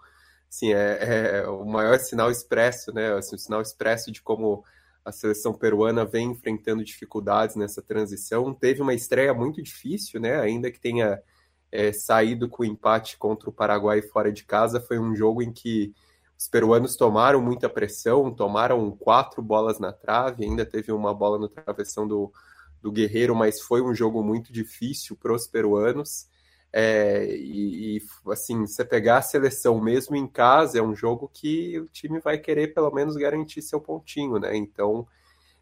[0.48, 3.12] assim, é, é, o maior sinal expresso, né?
[3.14, 4.64] Assim, o sinal expresso de como
[5.04, 8.54] a seleção peruana vem enfrentando dificuldades nessa transição.
[8.54, 10.40] Teve uma estreia muito difícil, né?
[10.40, 11.20] Ainda que tenha
[11.74, 15.52] é, saído com o empate contra o Paraguai fora de casa, foi um jogo em
[15.52, 15.92] que
[16.38, 21.48] os peruanos tomaram muita pressão, tomaram quatro bolas na trave, ainda teve uma bola no
[21.48, 22.32] travessão do,
[22.80, 26.28] do Guerreiro, mas foi um jogo muito difícil para os peruanos.
[26.72, 31.78] É, e, e, assim, você pegar a seleção mesmo em casa, é um jogo que
[31.80, 34.56] o time vai querer pelo menos garantir seu pontinho, né?
[34.56, 35.08] Então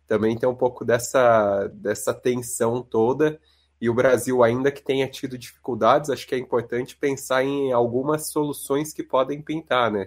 [0.06, 3.40] também tem um pouco dessa, dessa tensão toda.
[3.82, 8.28] E o Brasil, ainda que tenha tido dificuldades, acho que é importante pensar em algumas
[8.28, 10.06] soluções que podem pintar, né?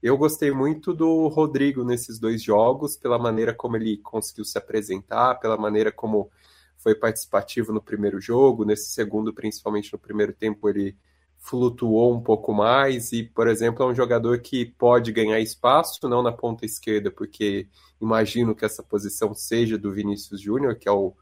[0.00, 5.40] Eu gostei muito do Rodrigo nesses dois jogos, pela maneira como ele conseguiu se apresentar,
[5.40, 6.30] pela maneira como
[6.78, 10.96] foi participativo no primeiro jogo, nesse segundo, principalmente no primeiro tempo, ele
[11.36, 16.22] flutuou um pouco mais e, por exemplo, é um jogador que pode ganhar espaço, não
[16.22, 17.66] na ponta esquerda, porque
[18.00, 21.12] imagino que essa posição seja do Vinícius Júnior, que é o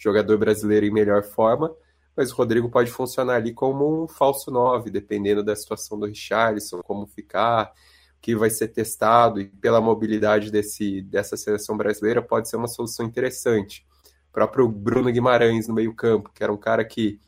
[0.00, 1.70] jogador brasileiro em melhor forma,
[2.16, 6.80] mas o Rodrigo pode funcionar ali como um falso 9, dependendo da situação do Richarlison,
[6.82, 7.72] como ficar,
[8.20, 13.06] que vai ser testado e pela mobilidade desse, dessa seleção brasileira pode ser uma solução
[13.06, 13.86] interessante.
[14.32, 17.20] Próprio Bruno Guimarães no meio-campo, que era um cara que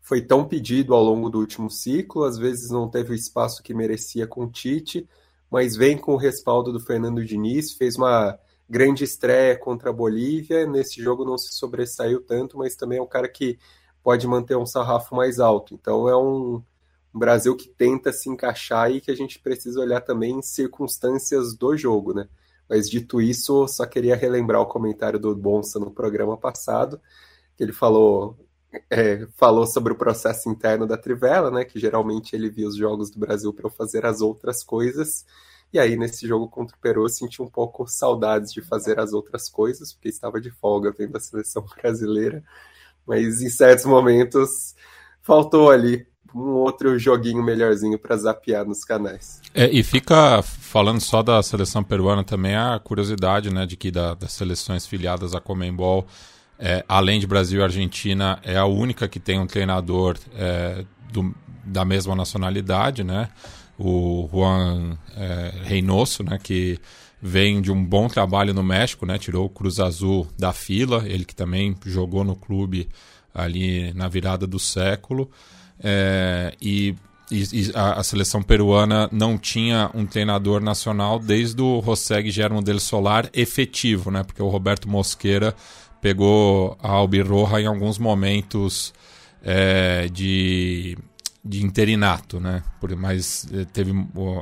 [0.00, 3.72] foi tão pedido ao longo do último ciclo, às vezes não teve o espaço que
[3.72, 5.08] merecia com o Tite,
[5.50, 10.66] mas vem com o respaldo do Fernando Diniz, fez uma grande estreia contra a Bolívia,
[10.66, 13.58] nesse jogo não se sobressaiu tanto, mas também é um cara que
[14.02, 15.74] pode manter um sarrafo mais alto.
[15.74, 16.62] Então é um,
[17.14, 21.54] um Brasil que tenta se encaixar e que a gente precisa olhar também em circunstâncias
[21.54, 22.28] do jogo, né?
[22.68, 27.00] Mas dito isso, só queria relembrar o comentário do Bonsa no programa passado,
[27.56, 28.36] que ele falou
[28.90, 31.64] é, falou sobre o processo interno da Trivela, né?
[31.64, 35.26] Que geralmente ele via os jogos do Brasil para fazer as outras coisas.
[35.72, 39.12] E aí, nesse jogo contra o Peru, eu senti um pouco saudades de fazer as
[39.12, 42.44] outras coisas, porque estava de folga vendo a seleção brasileira.
[43.06, 44.74] Mas em certos momentos
[45.22, 49.40] faltou ali um outro joguinho melhorzinho para zapear nos canais.
[49.54, 54.14] É, e fica falando só da seleção peruana também a curiosidade, né, de que da,
[54.14, 56.06] das seleções filiadas à Comembol,
[56.58, 61.34] é, além de Brasil e Argentina, é a única que tem um treinador é, do,
[61.64, 63.28] da mesma nacionalidade, né?
[63.84, 66.78] O Juan é, Reynoso, né, que
[67.20, 69.18] vem de um bom trabalho no México, né?
[69.18, 72.88] Tirou o Cruz Azul da fila, ele que também jogou no clube
[73.34, 75.30] ali na virada do século.
[75.82, 76.94] É, e,
[77.30, 82.78] e a, a, seleção peruana não tinha um treinador nacional desde o José Guillermo del
[82.78, 84.22] Solar efetivo, né?
[84.22, 85.54] Porque o Roberto Mosqueira
[86.00, 88.92] pegou a Albirroja em alguns momentos
[89.42, 90.96] é, de,
[91.44, 92.62] de interinato, né?
[92.80, 93.92] Por, mas é, teve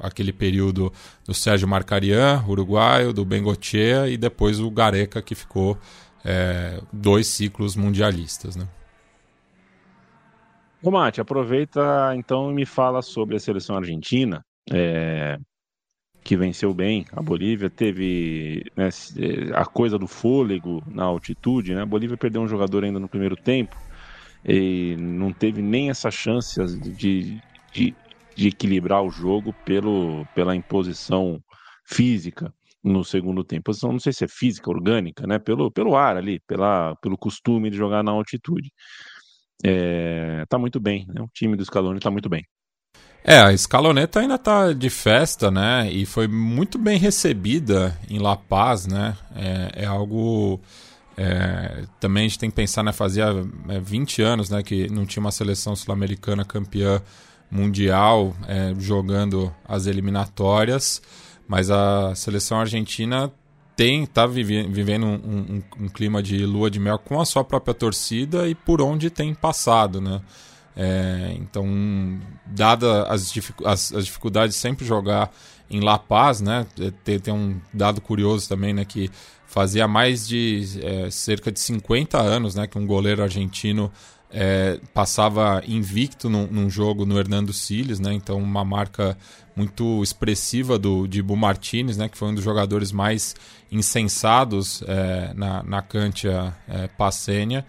[0.03, 0.93] aquele período
[1.25, 5.79] do Sérgio Marcarian, uruguaio, do Bengochea e depois o Gareca que ficou
[6.25, 8.69] é, dois ciclos mundialistas, né?
[10.83, 15.39] Romate, aproveita então e me fala sobre a seleção argentina, é,
[16.23, 17.07] que venceu bem.
[17.13, 18.89] A Bolívia teve né,
[19.55, 21.83] a coisa do fôlego na altitude, né?
[21.83, 23.77] A Bolívia perdeu um jogador ainda no primeiro tempo
[24.45, 27.41] e não teve nem essa chance de,
[27.73, 27.95] de,
[28.35, 31.41] de equilibrar o jogo pelo, pela imposição
[31.87, 33.65] física no segundo tempo.
[33.65, 35.39] Posição, não sei se é física, orgânica, né?
[35.39, 38.71] Pelo, pelo ar ali, pela, pelo costume de jogar na altitude
[39.65, 41.21] é, tá muito bem, né?
[41.21, 42.45] O time do Scaloni tá muito bem.
[43.23, 45.91] É, a Scaloneta ainda tá de festa, né?
[45.91, 49.17] E foi muito bem recebida em La Paz, né?
[49.37, 50.61] É, é algo.
[51.17, 52.93] É, também a gente tem que pensar, né?
[52.93, 53.27] Fazia
[53.83, 57.03] 20 é, anos né, que não tinha uma seleção sul-americana campeã
[57.51, 61.03] mundial é, jogando as eliminatórias,
[61.49, 63.31] mas a seleção argentina
[63.77, 67.43] tem tá vive, vivendo um, um, um, clima de lua de mel com a sua
[67.43, 70.21] própria torcida e por onde tem passado, né?
[70.77, 71.67] É, então,
[72.47, 73.33] dada as,
[73.65, 75.31] as, as, dificuldades de sempre jogar
[75.69, 76.67] em La Paz, né?
[76.79, 78.85] É, tem, tem um dado curioso também, né?
[78.85, 79.11] Que
[79.51, 82.69] fazia mais de é, cerca de 50 anos, né?
[82.69, 83.91] Que um goleiro argentino
[84.31, 88.13] é, passava invicto num, num, jogo no Hernando Siles, né?
[88.15, 89.19] Então uma marca
[89.57, 92.09] muito expressiva do Dibu Martinez, né?
[92.09, 93.35] Que foi um dos jogadores mais
[93.73, 97.67] insensados é, na, na Cantia é, Passênia.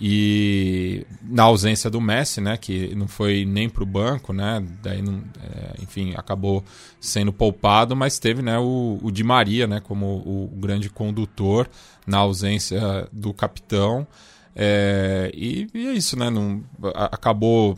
[0.00, 5.02] E na ausência do Messi, né, que não foi nem para o banco, né, daí
[5.02, 6.64] não, é, enfim, acabou
[7.00, 11.68] sendo poupado, mas teve né, o, o Di Maria né, como o, o grande condutor
[12.06, 14.06] na ausência do capitão.
[14.54, 16.62] É, e, e, é isso, né, não,
[16.94, 17.76] acabou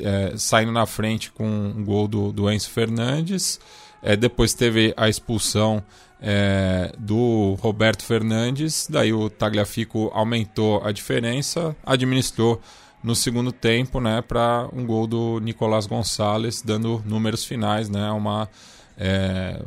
[0.00, 3.60] é, saindo na frente com um gol do, do Enzo Fernandes.
[4.02, 5.82] É, depois teve a expulsão
[6.22, 12.60] é, do Roberto Fernandes, daí o Tagliafico aumentou a diferença, administrou
[13.02, 18.48] no segundo tempo, né, para um gol do Nicolás Gonçalves, dando números finais, né, uma
[18.96, 19.60] é,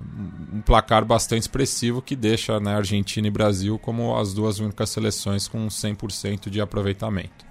[0.54, 5.48] um placar bastante expressivo que deixa né, Argentina e Brasil como as duas únicas seleções
[5.48, 7.46] com 100% de aproveitamento.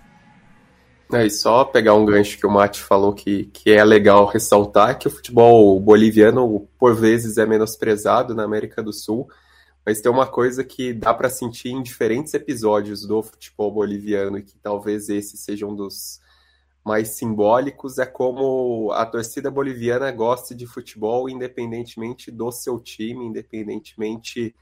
[1.12, 4.98] É, e só pegar um gancho que o Mate falou que, que é legal ressaltar
[4.98, 9.28] que o futebol boliviano, por vezes, é menosprezado na América do Sul,
[9.84, 14.42] mas tem uma coisa que dá para sentir em diferentes episódios do futebol boliviano, e
[14.42, 16.20] que talvez esse seja um dos
[16.84, 24.54] mais simbólicos, é como a torcida boliviana gosta de futebol independentemente do seu time, independentemente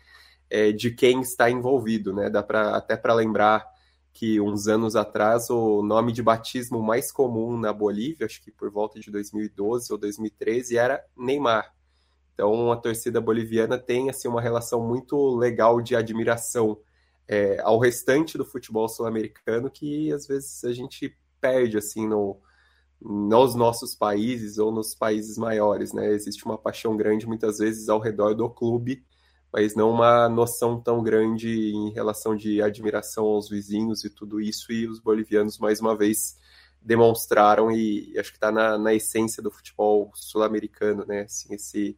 [0.48, 2.30] é, de quem está envolvido, né?
[2.30, 3.71] Dá pra, até para lembrar
[4.12, 8.70] que uns anos atrás o nome de batismo mais comum na Bolívia, acho que por
[8.70, 11.74] volta de 2012 ou 2013, era Neymar.
[12.34, 16.78] Então a torcida boliviana tem assim uma relação muito legal de admiração
[17.26, 22.38] é, ao restante do futebol sul-americano que às vezes a gente perde assim no,
[23.00, 26.08] nos nossos países ou nos países maiores, né?
[26.12, 29.04] Existe uma paixão grande muitas vezes ao redor do clube
[29.52, 34.72] mas não uma noção tão grande em relação de admiração aos vizinhos e tudo isso,
[34.72, 36.38] e os bolivianos, mais uma vez,
[36.80, 41.22] demonstraram, e acho que está na, na, essência do futebol sul-americano, né?
[41.22, 41.96] Assim, esse,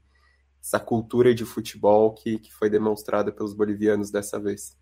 [0.61, 4.77] essa cultura de futebol que, que foi demonstrada pelos bolivianos dessa vez.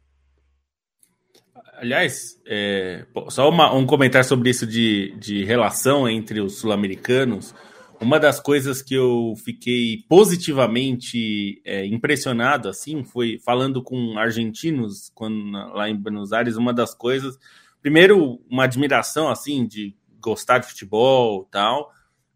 [1.75, 7.55] Aliás, é, só uma, um comentário sobre isso de, de relação entre os sul-americanos.
[8.03, 15.53] Uma das coisas que eu fiquei positivamente é, impressionado, assim, foi falando com argentinos quando,
[15.73, 17.38] lá em Buenos Aires, uma das coisas,
[17.81, 21.93] primeiro, uma admiração, assim, de gostar de futebol tal,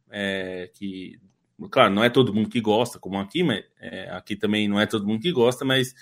[0.08, 1.18] é, que,
[1.68, 4.86] claro, não é todo mundo que gosta, como aqui, mas é, aqui também não é
[4.86, 5.92] todo mundo que gosta, mas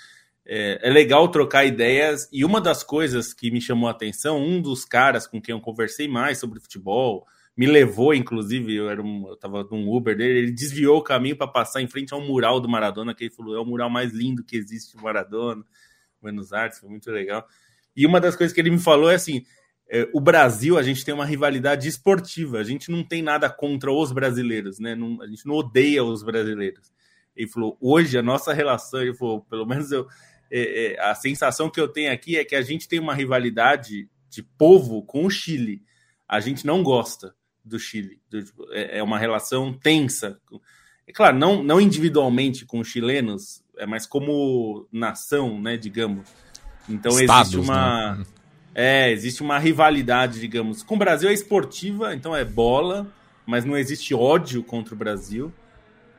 [0.45, 2.29] é, é, legal trocar ideias.
[2.31, 5.61] E uma das coisas que me chamou a atenção, um dos caras com quem eu
[5.61, 10.41] conversei mais sobre futebol, me levou, inclusive, eu, era um, eu tava num Uber dele,
[10.41, 13.55] ele desviou o caminho para passar em frente ao mural do Maradona, que ele falou,
[13.55, 15.65] é o mural mais lindo que existe do Maradona,
[16.21, 17.47] Buenos Aires, foi muito legal.
[17.97, 19.45] E uma das coisas que ele me falou é assim,
[19.89, 23.93] é, o Brasil, a gente tem uma rivalidade esportiva, a gente não tem nada contra
[23.93, 24.97] os brasileiros, né?
[24.97, 26.93] Não, a gente não odeia os brasileiros.
[27.37, 30.09] Ele falou, hoje a nossa relação, ele falou, pelo menos eu,
[30.51, 34.09] é, é, a sensação que eu tenho aqui é que a gente tem uma rivalidade
[34.29, 35.83] de povo com o Chile.
[36.27, 37.35] A gente não gosta
[37.65, 38.21] do Chile.
[38.31, 40.39] Tipo, é, é uma relação tensa.
[41.07, 46.29] É claro, não, não individualmente com os chilenos, é mas como nação, né, digamos.
[46.89, 48.25] Então Estados, existe uma né?
[48.75, 50.83] é, existe uma rivalidade, digamos.
[50.83, 53.07] Com o Brasil é esportiva, então é bola,
[53.47, 55.53] mas não existe ódio contra o Brasil.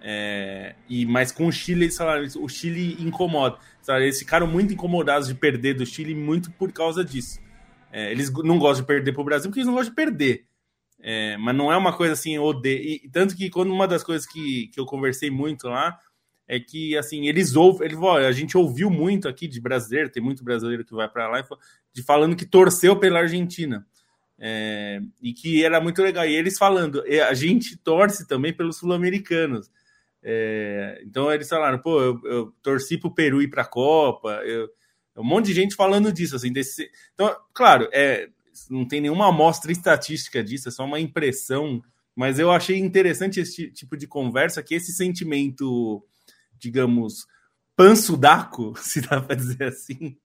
[0.01, 3.57] É, e mas com o Chile, falaram, o Chile incomoda.
[3.87, 7.39] Eles ficaram muito incomodados de perder do Chile muito por causa disso.
[7.91, 10.45] É, eles não gostam de perder para o Brasil porque eles não gostam de perder.
[11.07, 12.81] É, mas não é uma coisa assim, odeio.
[12.83, 15.99] E, tanto que quando uma das coisas que, que eu conversei muito lá
[16.47, 17.87] é que assim, eles ouvem,
[18.25, 21.45] a gente ouviu muito aqui de brasileiro, tem muito brasileiro que vai para lá
[21.93, 23.85] de falando que torceu pela Argentina.
[24.39, 26.25] É, e que era muito legal.
[26.25, 29.69] E eles falando, a gente torce também pelos sul-americanos.
[30.23, 34.41] É, então eles falaram, pô, eu, eu torci pro Peru ir para a Copa.
[34.43, 34.67] Eu,
[35.15, 36.51] um monte de gente falando disso, assim.
[36.51, 36.89] Desse...
[37.13, 38.27] Então, claro, é,
[38.69, 41.81] não tem nenhuma amostra estatística disso, é só uma impressão.
[42.15, 46.03] Mas eu achei interessante esse tipo de conversa, que esse sentimento,
[46.57, 47.25] digamos,
[47.75, 50.17] pansudaco, se dá para dizer assim,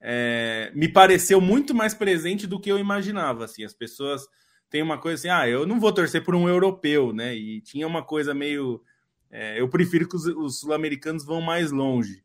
[0.00, 3.44] é, me pareceu muito mais presente do que eu imaginava.
[3.44, 4.22] Assim, as pessoas
[4.68, 7.34] têm uma coisa assim, ah, eu não vou torcer por um europeu, né?
[7.34, 8.82] E tinha uma coisa meio.
[9.30, 12.22] É, eu prefiro que os, os sul-americanos vão mais longe.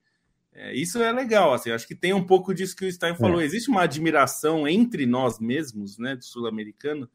[0.55, 3.41] É, isso é legal, assim, acho que tem um pouco disso que o Stein falou.
[3.41, 3.43] É.
[3.43, 7.09] Existe uma admiração entre nós mesmos, né, do sul-americano,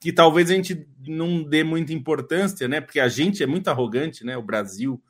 [0.00, 4.24] que talvez a gente não dê muita importância, né, porque a gente é muito arrogante,
[4.24, 5.02] né, o Brasil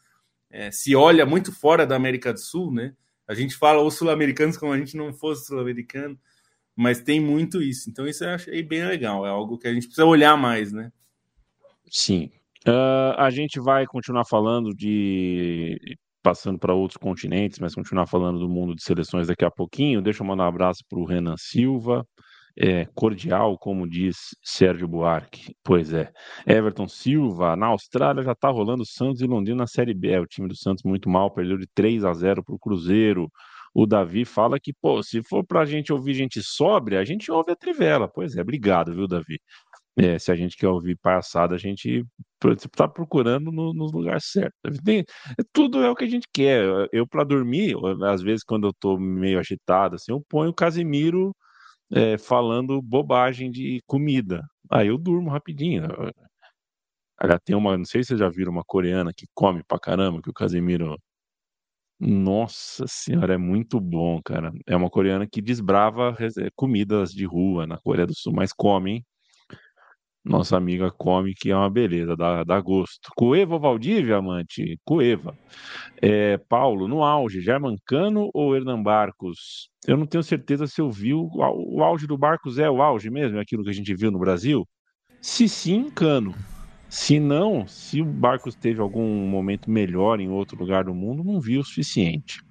[0.50, 2.94] é, se olha muito fora da América do Sul, né,
[3.28, 6.18] a gente fala os sul-americanos como a gente não fosse sul-americano,
[6.74, 7.90] mas tem muito isso.
[7.90, 10.90] Então isso eu achei bem legal, é algo que a gente precisa olhar mais, né.
[11.88, 12.30] Sim.
[12.66, 15.96] Uh, a gente vai continuar falando de
[16.28, 20.02] passando para outros continentes, mas continuar falando do mundo de seleções daqui a pouquinho.
[20.02, 22.04] Deixa eu mandar um abraço para o Renan Silva.
[22.60, 25.54] é, cordial, como diz Sérgio Buarque.
[25.64, 26.10] Pois é.
[26.46, 30.10] Everton Silva, na Austrália já está rolando Santos e Londrina na Série B.
[30.10, 33.30] É, o time do Santos muito mal, perdeu de 3 a 0 para o Cruzeiro.
[33.74, 37.30] O Davi fala que, pô, se for para a gente ouvir gente sóbria, a gente
[37.30, 38.08] ouve a Trivela.
[38.08, 39.40] Pois é, obrigado, viu, Davi?
[40.00, 42.04] É, se a gente quer ouvir palhaçada, a gente
[42.64, 44.78] está procurando no, nos lugares certos.
[44.84, 45.04] Tem,
[45.52, 46.88] tudo é o que a gente quer.
[46.92, 51.34] Eu, para dormir, às vezes, quando eu estou meio agitado, assim, eu ponho o Casimiro
[51.92, 54.42] é, falando bobagem de comida.
[54.70, 55.84] Aí eu durmo rapidinho.
[57.20, 60.22] Ela tem uma, não sei se vocês já viram uma coreana que come pra caramba,
[60.22, 60.96] que o Casimiro.
[62.00, 64.52] Nossa senhora, é muito bom, cara.
[64.66, 66.16] É uma coreana que desbrava
[66.54, 69.04] comidas de rua na Coreia do Sul, mas come, hein?
[70.28, 73.08] Nossa amiga come, que é uma beleza, dá, dá gosto.
[73.16, 74.78] Cueva Valdívia, amante?
[74.84, 75.34] Cueva.
[76.02, 79.70] É, Paulo, no auge, Germancano ou Hernan Barcos?
[79.86, 83.08] Eu não tenho certeza se eu vi o, o auge do Barcos é o auge
[83.08, 84.68] mesmo, é aquilo que a gente viu no Brasil?
[85.18, 86.34] Se sim, Cano.
[86.90, 91.40] Se não, se o Barcos teve algum momento melhor em outro lugar do mundo, não
[91.40, 92.42] vi o suficiente.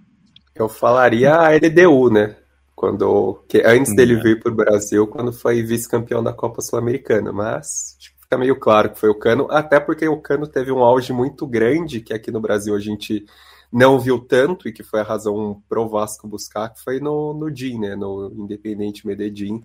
[0.56, 2.36] Eu falaria a LDU, né?
[2.78, 4.22] Quando que antes dele uhum.
[4.22, 9.00] vir para o Brasil, quando foi vice-campeão da Copa Sul-Americana, mas fica meio claro que
[9.00, 12.40] foi o Cano, até porque o Cano teve um auge muito grande que aqui no
[12.40, 13.26] Brasil a gente
[13.74, 17.50] não viu tanto e que foi a razão pro Vasco buscar, que foi no, no
[17.50, 19.64] DIN, né, no Independente Medellín.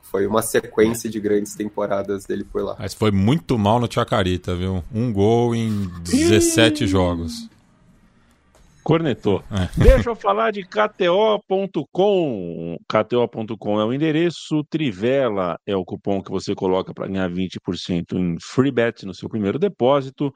[0.00, 2.76] Foi uma sequência de grandes temporadas dele por lá.
[2.78, 4.84] Mas foi muito mal no Chacarita, viu?
[4.94, 7.48] Um gol em 17 jogos.
[8.82, 9.42] Cornetou.
[9.50, 9.68] É.
[9.80, 11.86] Deixa eu falar de KTO.com.
[12.88, 18.36] KTO.com é o endereço, Trivela é o cupom que você coloca para ganhar 20% em
[18.40, 20.32] free bet no seu primeiro depósito.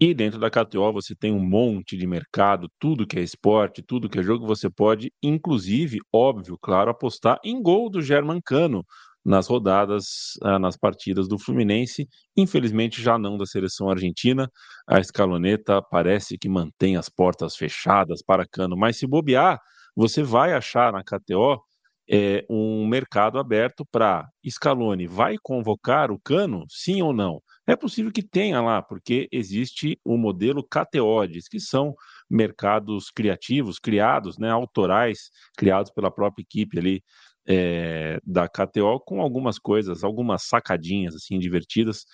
[0.00, 4.08] E dentro da KTO você tem um monte de mercado, tudo que é esporte, tudo
[4.08, 8.84] que é jogo, você pode, inclusive, óbvio, claro, apostar em gol do German Cano
[9.24, 12.08] nas rodadas, ah, nas partidas do Fluminense.
[12.36, 14.50] Infelizmente, já não da seleção argentina.
[14.86, 19.58] A escaloneta parece que mantém as portas fechadas para Cano, mas se bobear,
[19.96, 21.60] você vai achar na KTO
[22.10, 25.06] é, um mercado aberto para Scaloni.
[25.06, 27.40] Vai convocar o Cano, sim ou não?
[27.66, 31.94] É possível que tenha lá, porque existe o modelo KTOdes, que são
[32.28, 37.02] mercados criativos, criados, né, autorais, criados pela própria equipe ali
[37.46, 42.04] é, da KTO com algumas coisas, algumas sacadinhas assim divertidas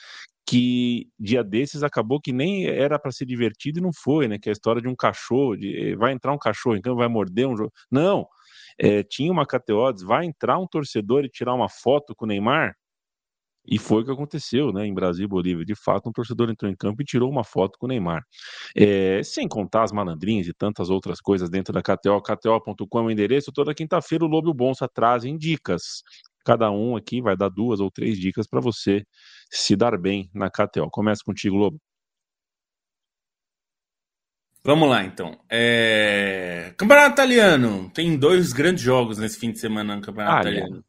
[0.47, 4.39] que dia desses acabou que nem era para ser divertido e não foi, né?
[4.39, 7.47] Que é a história de um cachorro, de, vai entrar um cachorro, então vai morder
[7.47, 7.73] um jogo.
[7.91, 8.27] Não,
[8.79, 12.75] é, tinha uma KTO, vai entrar um torcedor e tirar uma foto com o Neymar.
[13.67, 15.65] E foi o que aconteceu né, em Brasil e Bolívia.
[15.65, 18.23] De fato, um torcedor entrou em campo e tirou uma foto com o Neymar.
[18.77, 22.21] É, sem contar as malandrinhas e tantas outras coisas dentro da KTO.
[22.23, 23.53] KTO.com é o endereço.
[23.53, 26.03] Toda quinta-feira o Lobo e o Bonsa trazem dicas.
[26.45, 29.05] Cada um aqui vai dar duas ou três dicas para você
[29.51, 30.89] se dar bem na KTO.
[30.91, 31.79] Começa contigo, Lobo.
[34.63, 35.39] Vamos lá, então.
[35.49, 36.75] É...
[36.77, 37.91] Campeonato Italiano.
[37.91, 40.85] Tem dois grandes jogos nesse fim de semana no Campeonato ah, Italiano.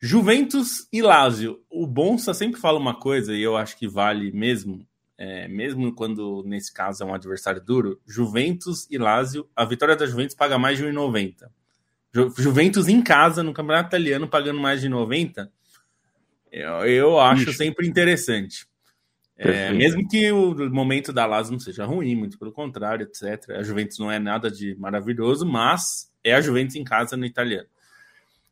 [0.00, 1.60] Juventus e Lazio.
[1.70, 6.42] O Bonsa sempre fala uma coisa, e eu acho que vale mesmo, é, mesmo quando
[6.46, 8.00] nesse caso é um adversário duro.
[8.06, 11.48] Juventus e Lazio, a vitória da Juventus paga mais de 1,90.
[12.12, 15.50] Ju, Juventus em casa, no Campeonato Italiano, pagando mais de 90.
[16.52, 17.54] Eu, eu acho Ixi.
[17.54, 18.66] sempre interessante.
[19.38, 23.50] É, mesmo que o momento da Lazio não seja ruim, muito pelo contrário, etc.
[23.50, 27.68] A Juventus não é nada de maravilhoso, mas é a Juventus em casa no italiano.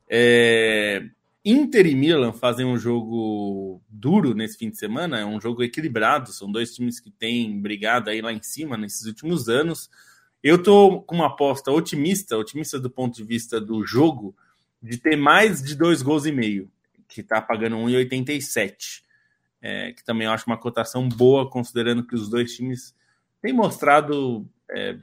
[0.07, 1.03] É,
[1.45, 6.33] Inter e Milan fazem um jogo duro nesse fim de semana, é um jogo equilibrado,
[6.33, 9.91] são dois times que têm brigado aí lá em cima nesses últimos anos.
[10.43, 14.35] Eu tô com uma aposta otimista, otimista do ponto de vista do jogo,
[14.83, 16.71] de ter mais de dois gols e meio,
[17.07, 19.03] que tá pagando 1,87.
[19.61, 22.95] É, que também eu acho uma cotação boa, considerando que os dois times
[23.41, 24.99] têm mostrado é,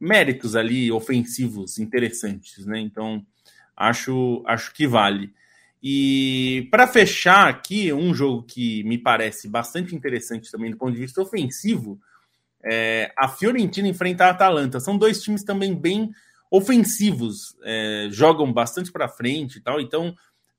[0.00, 2.78] méritos ali ofensivos interessantes, né?
[2.80, 3.26] Então
[3.76, 5.34] acho, acho que vale.
[5.82, 11.00] E para fechar aqui, um jogo que me parece bastante interessante também do ponto de
[11.00, 11.98] vista ofensivo,
[12.64, 14.78] é a Fiorentina enfrenta a Atalanta.
[14.78, 16.12] São dois times também bem
[16.50, 19.80] ofensivos, é, jogam bastante para frente e tal.
[19.80, 20.14] Então,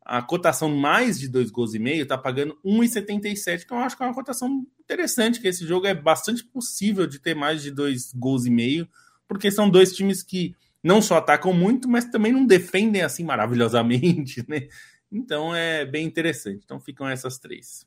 [0.05, 4.03] a cotação mais de dois gols e meio está pagando 1,77, então eu acho que
[4.03, 8.11] é uma cotação interessante, que esse jogo é bastante possível de ter mais de dois
[8.13, 8.87] gols e meio,
[9.27, 14.43] porque são dois times que não só atacam muito, mas também não defendem assim maravilhosamente,
[14.49, 14.67] né?
[15.13, 16.61] Então é bem interessante.
[16.65, 17.85] Então ficam essas três.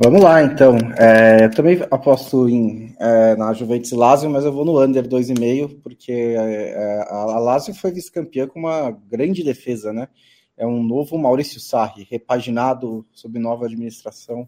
[0.00, 0.76] Vamos lá, então.
[0.96, 5.80] É, eu também aposto em, é, na Juventus Lazio, mas eu vou no under 2,5,
[5.82, 10.08] porque é, a, a Lazio foi vice-campeã com uma grande defesa, né?
[10.58, 14.46] é um novo Maurício Sarri, repaginado sob nova administração,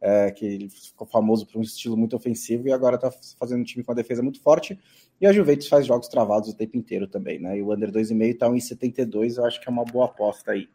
[0.00, 3.84] é, que ficou famoso por um estilo muito ofensivo e agora está fazendo um time
[3.84, 4.78] com uma defesa muito forte.
[5.20, 7.58] E a Juventus faz jogos travados o tempo inteiro também, né?
[7.58, 10.68] E o Under 2,5 está em 72, eu acho que é uma boa aposta aí.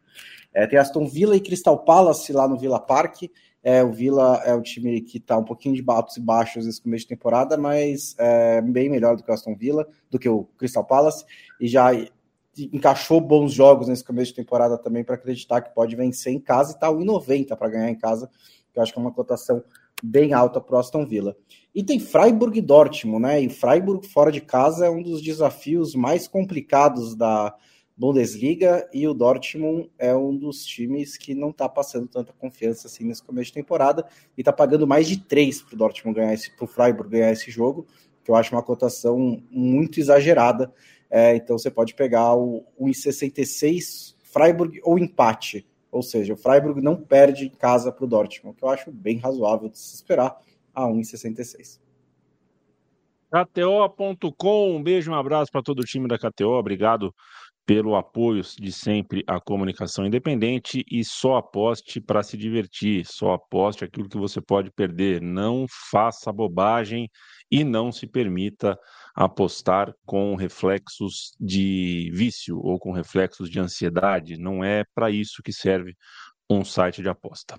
[0.52, 3.22] É, tem Aston Villa e Crystal Palace lá no Villa Park.
[3.62, 6.82] É, o Villa é um time que está um pouquinho de altos e baixos nesse
[6.82, 10.44] começo de temporada, mas é bem melhor do que o Aston Villa, do que o
[10.58, 11.24] Crystal Palace,
[11.58, 11.92] e já
[12.56, 16.72] encaixou bons jogos nesse começo de temporada também para acreditar que pode vencer em casa
[16.72, 18.30] e está 1,90 para ganhar em casa,
[18.70, 19.64] que eu acho que é uma cotação
[20.02, 21.36] bem alta para o Aston Villa.
[21.74, 23.40] E tem Freiburg e Dortmund, né?
[23.40, 27.54] E Freiburg fora de casa é um dos desafios mais complicados da
[27.96, 33.04] Bundesliga e o Dortmund é um dos times que não está passando tanta confiança assim
[33.04, 34.04] nesse começo de temporada
[34.36, 37.30] e está pagando mais de três para o Dortmund ganhar esse, para o Freiburg ganhar
[37.30, 37.86] esse jogo,
[38.24, 40.72] que eu acho uma cotação muito exagerada
[41.16, 45.64] é, então você pode pegar o 1,66 Freiburg ou empate.
[45.94, 49.18] Ou seja, o Freiburg não perde em casa para o Dortmund, que eu acho bem
[49.18, 50.36] razoável de se esperar
[50.74, 51.78] a 1,66.
[53.30, 57.14] KTO.com, um beijo, um abraço para todo o time da KTO, obrigado
[57.64, 63.84] pelo apoio de sempre à comunicação independente e só aposte para se divertir, só aposte
[63.84, 67.08] aquilo que você pode perder, não faça bobagem
[67.54, 68.76] e não se permita
[69.14, 74.36] apostar com reflexos de vício ou com reflexos de ansiedade.
[74.36, 75.94] Não é para isso que serve
[76.50, 77.54] um site de aposta.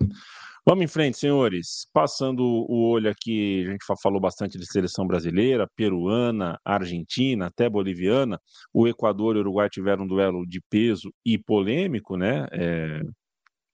[0.66, 1.86] Vamos em frente, senhores.
[1.94, 8.38] Passando o olho aqui, a gente falou bastante de seleção brasileira, peruana, argentina, até boliviana.
[8.74, 12.46] O Equador e o Uruguai tiveram um duelo de peso e polêmico, né?
[12.52, 13.00] É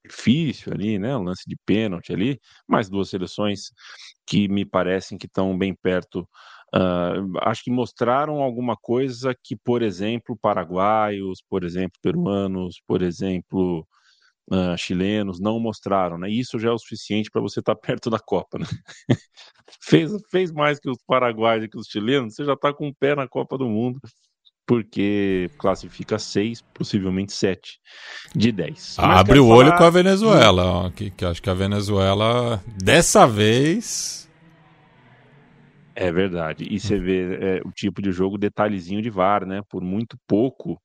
[0.06, 1.16] difícil ali, né?
[1.16, 3.72] Um lance de pênalti ali, mas duas seleções
[4.26, 6.28] que me parecem que estão bem perto
[6.74, 13.86] Uh, acho que mostraram alguma coisa que, por exemplo, paraguaios, por exemplo, peruanos, por exemplo,
[14.50, 16.30] uh, chilenos não mostraram, né?
[16.30, 18.66] Isso já é o suficiente para você estar tá perto da Copa, né?
[19.82, 22.94] fez, fez mais que os paraguaios e que os chilenos, você já está com o
[22.94, 24.00] pé na Copa do Mundo,
[24.66, 27.78] porque classifica seis, possivelmente sete
[28.34, 28.96] de dez.
[28.98, 34.22] Abre o olho com a Venezuela, ó, que, que acho que a Venezuela, dessa vez
[35.94, 36.66] é verdade.
[36.70, 39.60] E você vê é, o tipo de jogo, detalhezinho de VAR, né?
[39.68, 40.80] Por muito pouco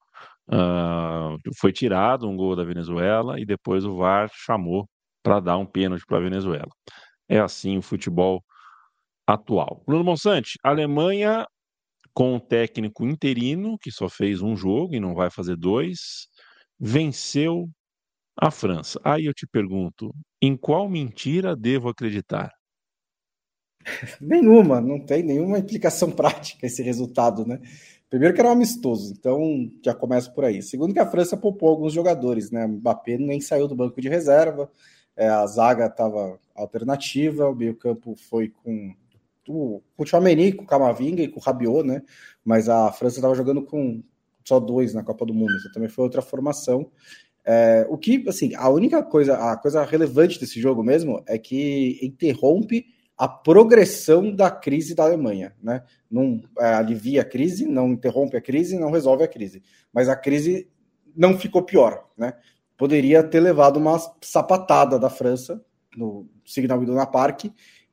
[0.49, 4.87] uh, foi tirado um gol da Venezuela e depois o VAR chamou
[5.23, 6.69] para dar um pênalti para a Venezuela.
[7.29, 8.43] É assim o futebol
[9.25, 9.81] atual.
[9.85, 11.45] Bruno Monsante, Alemanha
[12.17, 16.27] com um técnico interino que só fez um jogo e não vai fazer dois,
[16.79, 17.69] venceu
[18.35, 18.99] a França.
[19.03, 20.11] Aí eu te pergunto,
[20.41, 22.51] em qual mentira devo acreditar?
[24.19, 27.61] Nenhuma, não tem nenhuma implicação prática esse resultado, né?
[28.09, 30.63] Primeiro que era um amistoso, então já começa por aí.
[30.63, 32.65] Segundo que a França poupou alguns jogadores, né?
[32.65, 34.71] O Mbappé nem saiu do banco de reserva,
[35.15, 38.95] é, a zaga estava alternativa, o meio campo foi com
[39.47, 42.01] o, o Chouameni, com o Camavinga e com o Rabiot, né?
[42.43, 44.03] Mas a França estava jogando com
[44.43, 46.89] só dois na Copa do Mundo, então também foi outra formação.
[47.45, 51.99] É, o que, assim, a única coisa, a coisa relevante desse jogo mesmo é que
[52.01, 52.85] interrompe
[53.17, 55.83] a progressão da crise da Alemanha, né?
[56.09, 60.15] Não é, alivia a crise, não interrompe a crise, não resolve a crise, mas a
[60.15, 60.69] crise
[61.15, 62.33] não ficou pior, né?
[62.77, 65.63] Poderia ter levado uma sapatada da França
[65.95, 67.45] no Signal Iduna Park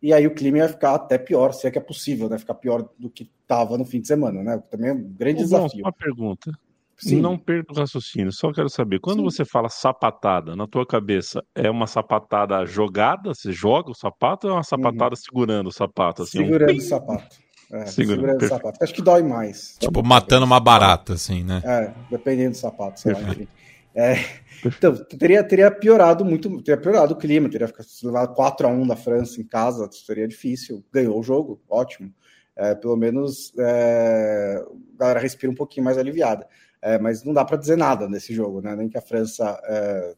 [0.05, 2.36] e aí o clima ia ficar até pior, se é que é possível, né?
[2.36, 4.62] Ficar pior do que estava no fim de semana, né?
[4.70, 5.80] Também é um grande Bom, desafio.
[5.80, 6.52] Uma pergunta.
[6.98, 7.22] Sim.
[7.22, 9.24] Não perca o raciocínio, só quero saber, quando Sim.
[9.24, 13.32] você fala sapatada, na tua cabeça, é uma sapatada jogada?
[13.32, 15.16] Você joga o sapato ou é uma sapatada uhum.
[15.16, 16.22] segurando o sapato?
[16.22, 16.76] Assim, segurando um...
[16.76, 17.36] o sapato.
[17.72, 18.84] É, segurando, segurando o sapato.
[18.84, 19.78] Acho que dói mais.
[19.80, 21.62] Tipo, matando uma barata, assim, né?
[21.64, 23.48] É, dependendo do sapato, sei lá, enfim.
[23.95, 24.14] É,
[24.66, 28.86] então, teria, teria piorado muito, teria piorado o clima, teria ficado levado 4 a 1
[28.88, 30.84] da França em casa, seria difícil.
[30.92, 32.12] Ganhou o jogo, ótimo.
[32.57, 34.62] É, pelo menos é,
[34.95, 36.47] a galera respira um pouquinho mais aliviada.
[36.82, 38.76] É, mas não dá para dizer nada nesse jogo, né?
[38.76, 40.14] Nem que a França é,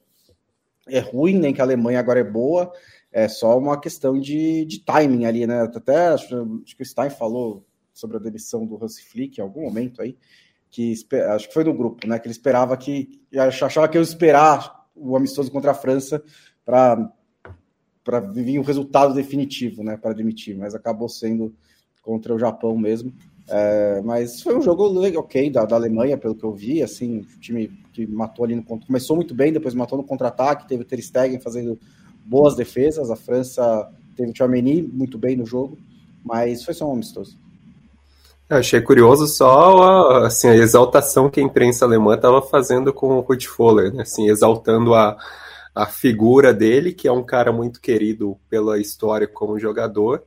[0.89, 2.73] é, ruim, nem que a Alemanha agora é boa.
[3.13, 5.63] É só uma questão de, de timing ali, né?
[5.63, 9.63] Até acho, acho que o Stein falou sobre a demissão do Hansi Flick em algum
[9.63, 10.17] momento aí,
[10.71, 10.95] que
[11.35, 12.19] acho que foi no grupo, né?
[12.19, 13.21] Que ele esperava que
[13.61, 16.23] achava que eu esperar o amistoso contra a França
[16.65, 17.13] para
[18.03, 19.97] para vir o resultado definitivo, né?
[19.97, 21.53] Para demitir, mas acabou sendo
[22.03, 23.13] contra o Japão mesmo.
[23.49, 24.85] É, mas foi um jogo
[25.19, 28.63] ok da, da Alemanha, pelo que eu vi, assim, o time que matou ali no
[28.63, 31.79] começou muito bem, depois matou no contra-ataque, teve o Ter Stegen fazendo
[32.25, 35.79] boas defesas, a França teve o Chouameni muito bem no jogo,
[36.25, 37.39] mas foi só um amistoso.
[38.49, 43.21] Eu achei curioso só assim, a exaltação que a imprensa alemã estava fazendo com o
[43.21, 44.03] Ruud Foller, né?
[44.03, 45.19] assim, exaltando a,
[45.75, 50.23] a figura dele, que é um cara muito querido pela história como jogador,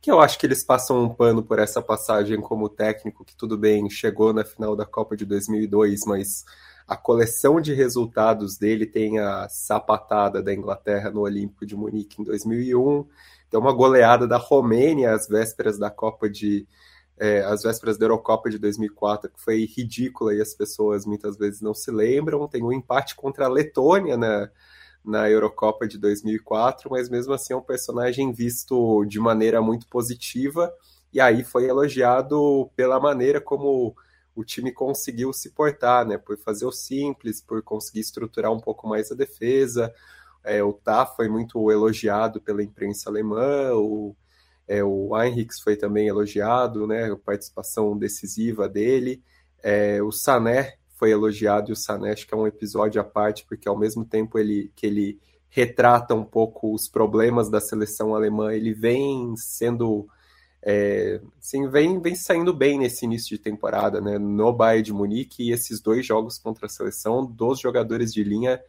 [0.00, 3.58] que eu acho que eles passam um pano por essa passagem como técnico, que tudo
[3.58, 6.46] bem, chegou na final da Copa de 2002, mas
[6.88, 12.24] a coleção de resultados dele tem a sapatada da Inglaterra no Olímpico de Munique em
[12.24, 13.06] 2001,
[13.50, 16.66] tem uma goleada da Romênia às vésperas da Copa de
[17.20, 21.60] é, as vésperas da Eurocopa de 2004, que foi ridícula e as pessoas muitas vezes
[21.60, 22.48] não se lembram.
[22.48, 24.50] Tem um empate contra a Letônia na,
[25.04, 30.72] na Eurocopa de 2004, mas mesmo assim é um personagem visto de maneira muito positiva
[31.12, 33.94] e aí foi elogiado pela maneira como
[34.34, 36.16] o time conseguiu se portar, né?
[36.16, 39.92] Por fazer o simples, por conseguir estruturar um pouco mais a defesa.
[40.42, 44.16] É, o Tá foi muito elogiado pela imprensa alemã, o
[44.70, 49.20] é, o Heinrichs foi também elogiado, né, a participação decisiva dele.
[49.60, 53.44] É, o Sané foi elogiado, e o Sané acho que é um episódio à parte,
[53.48, 55.18] porque ao mesmo tempo ele, que ele
[55.48, 60.06] retrata um pouco os problemas da seleção alemã, ele vem sendo.
[60.62, 61.20] É,
[61.72, 64.18] vem, vem saindo bem nesse início de temporada, né?
[64.18, 68.62] No Bayern de Munique e esses dois jogos contra a seleção, dos jogadores de linha,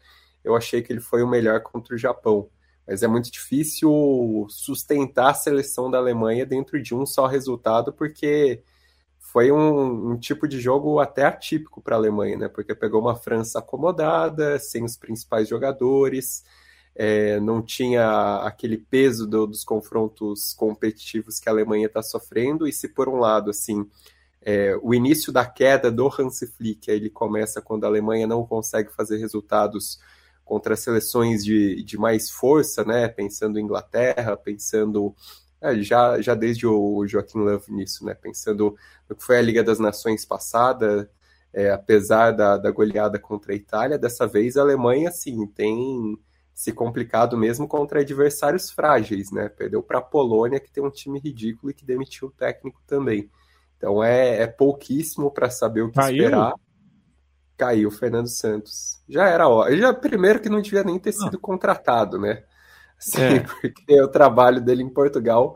[0.43, 2.49] eu achei que ele foi o melhor contra o Japão
[2.91, 8.61] mas é muito difícil sustentar a seleção da Alemanha dentro de um só resultado, porque
[9.17, 12.47] foi um, um tipo de jogo até atípico para a Alemanha, né?
[12.49, 16.43] Porque pegou uma França acomodada, sem os principais jogadores,
[16.93, 22.73] é, não tinha aquele peso do, dos confrontos competitivos que a Alemanha está sofrendo, e
[22.73, 23.89] se por um lado, assim,
[24.41, 28.91] é, o início da queda do Hansi Flick, ele começa quando a Alemanha não consegue
[28.91, 29.97] fazer resultados
[30.51, 33.07] contra seleções de, de mais força, né?
[33.07, 35.15] Pensando em Inglaterra, pensando
[35.61, 38.13] é, já, já desde o Joaquim Love nisso, né?
[38.13, 38.75] Pensando
[39.09, 41.09] no que foi a Liga das Nações passada,
[41.53, 46.19] é, apesar da, da goleada contra a Itália, dessa vez a Alemanha, sim, tem
[46.53, 49.47] se complicado mesmo contra adversários frágeis, né?
[49.47, 53.31] Perdeu para a Polônia, que tem um time ridículo e que demitiu o técnico também.
[53.77, 56.25] Então é, é pouquíssimo para saber o que Caiu.
[56.25, 56.53] esperar
[57.61, 58.99] caiu o Fernando Santos.
[59.07, 59.77] Já era hora.
[59.77, 62.43] Já primeiro que não devia nem ter sido contratado, né?
[62.97, 63.39] Assim, é.
[63.61, 65.55] Porque o trabalho dele em Portugal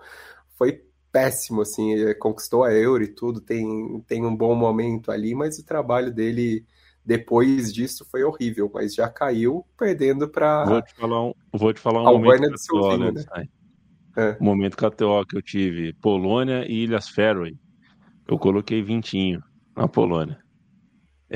[0.55, 5.33] foi péssimo, assim, ele conquistou a Euro e tudo, tem, tem um bom momento ali,
[5.33, 6.65] mas o trabalho dele
[7.03, 11.79] depois disso foi horrível, mas já caiu perdendo para Vou te falar um, vou te
[11.79, 13.13] falar um momento KTO, né?
[14.17, 14.37] É.
[14.41, 17.57] Um momento KTO que eu tive, Polônia e Ilhas Faroe.
[18.27, 19.41] Eu coloquei vintinho
[19.75, 20.44] na Polônia.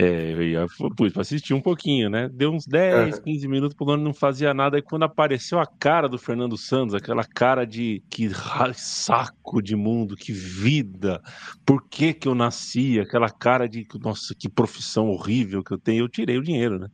[0.01, 2.29] É, eu ia, pus pra assistir um pouquinho, né?
[2.29, 3.21] Deu uns 10, uhum.
[3.21, 4.77] 15 minutos, o não fazia nada.
[4.77, 8.29] E quando apareceu a cara do Fernando Santos, aquela cara de que
[8.75, 11.21] saco de mundo, que vida,
[11.65, 12.97] por que que eu nasci?
[12.97, 16.05] Aquela cara de, nossa, que profissão horrível que eu tenho.
[16.05, 16.87] Eu tirei o dinheiro, né?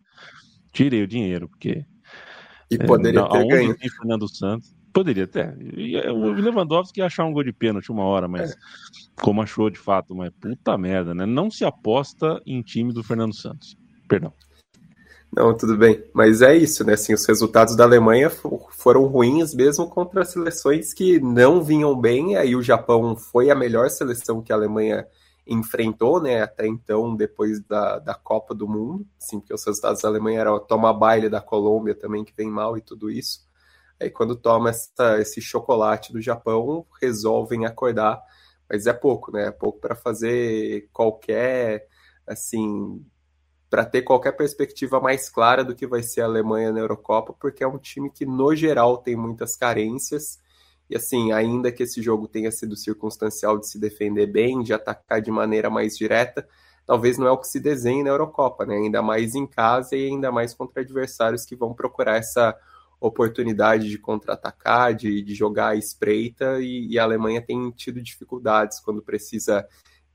[0.73, 1.85] Tirei o dinheiro, porque.
[2.71, 3.75] E poderia é, ter ganho.
[3.77, 4.74] Fernando Santos.
[4.95, 5.53] Poderia ter.
[6.09, 8.55] O Lewandowski ia achar um gol de pênalti uma hora, mas é.
[9.21, 11.25] como achou de fato, mas puta merda, né?
[11.25, 13.75] Não se aposta em time do Fernando Santos.
[14.07, 14.31] Perdão.
[15.35, 16.01] Não, tudo bem.
[16.13, 16.93] Mas é isso, né?
[16.93, 22.37] Assim, os resultados da Alemanha foram ruins mesmo contra seleções que não vinham bem.
[22.37, 25.05] Aí o Japão foi a melhor seleção que a Alemanha
[25.45, 26.41] enfrentou, né?
[26.41, 29.05] Até então, depois da, da Copa do Mundo.
[29.19, 32.77] Sim, porque os resultados da Alemanha eram tomar baile da Colômbia também, que vem mal
[32.77, 33.43] e tudo isso.
[33.99, 38.21] Aí quando toma essa, esse chocolate do Japão, resolvem acordar,
[38.69, 39.47] mas é pouco, né?
[39.47, 41.87] É pouco para fazer qualquer,
[42.27, 43.05] assim,
[43.69, 47.63] para ter qualquer perspectiva mais clara do que vai ser a Alemanha na Eurocopa, porque
[47.63, 50.39] é um time que no geral tem muitas carências.
[50.89, 55.21] E assim, ainda que esse jogo tenha sido circunstancial de se defender bem, de atacar
[55.21, 56.47] de maneira mais direta,
[56.85, 58.75] talvez não é o que se desenhe na Eurocopa, né?
[58.75, 62.55] Ainda mais em casa e ainda mais contra adversários que vão procurar essa
[63.07, 68.79] oportunidade de contra-atacar, de, de jogar à espreita, e, e, a Alemanha tem tido dificuldades
[68.79, 69.67] quando precisa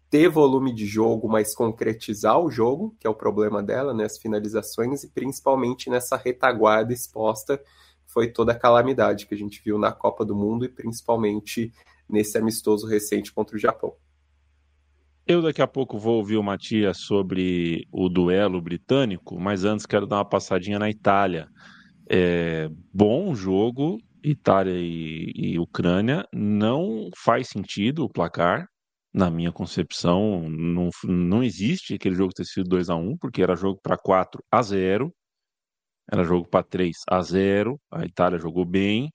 [0.09, 4.18] ter volume de jogo, mas concretizar o jogo, que é o problema dela, né, as
[4.18, 7.62] finalizações, e principalmente nessa retaguarda exposta,
[8.07, 11.72] foi toda a calamidade que a gente viu na Copa do Mundo e principalmente
[12.09, 13.95] nesse amistoso recente contra o Japão.
[15.24, 20.09] Eu daqui a pouco vou ouvir o Matias sobre o duelo britânico, mas antes quero
[20.09, 21.47] dar uma passadinha na Itália.
[22.13, 26.27] É, bom jogo, Itália e, e, Ucrânia.
[26.33, 28.67] Não faz sentido o placar,
[29.15, 30.49] na minha concepção.
[30.51, 34.43] Não, não existe aquele jogo ter sido 2 a 1 porque era jogo para 4
[34.51, 35.15] a 0
[36.13, 39.13] era jogo para 3 a 0 A Itália jogou bem.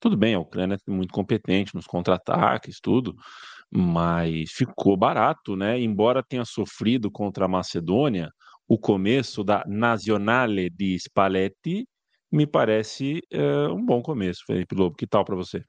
[0.00, 3.14] Tudo bem, a Ucrânia é muito competente nos contra-ataques, tudo.
[3.70, 5.80] mas ficou barato, né?
[5.80, 8.30] Embora tenha sofrido contra a Macedônia,
[8.68, 11.86] o começo da Nazionale di Spalletti
[12.30, 14.96] me parece é, um bom começo, Felipe Lobo.
[14.96, 15.64] Que tal para você?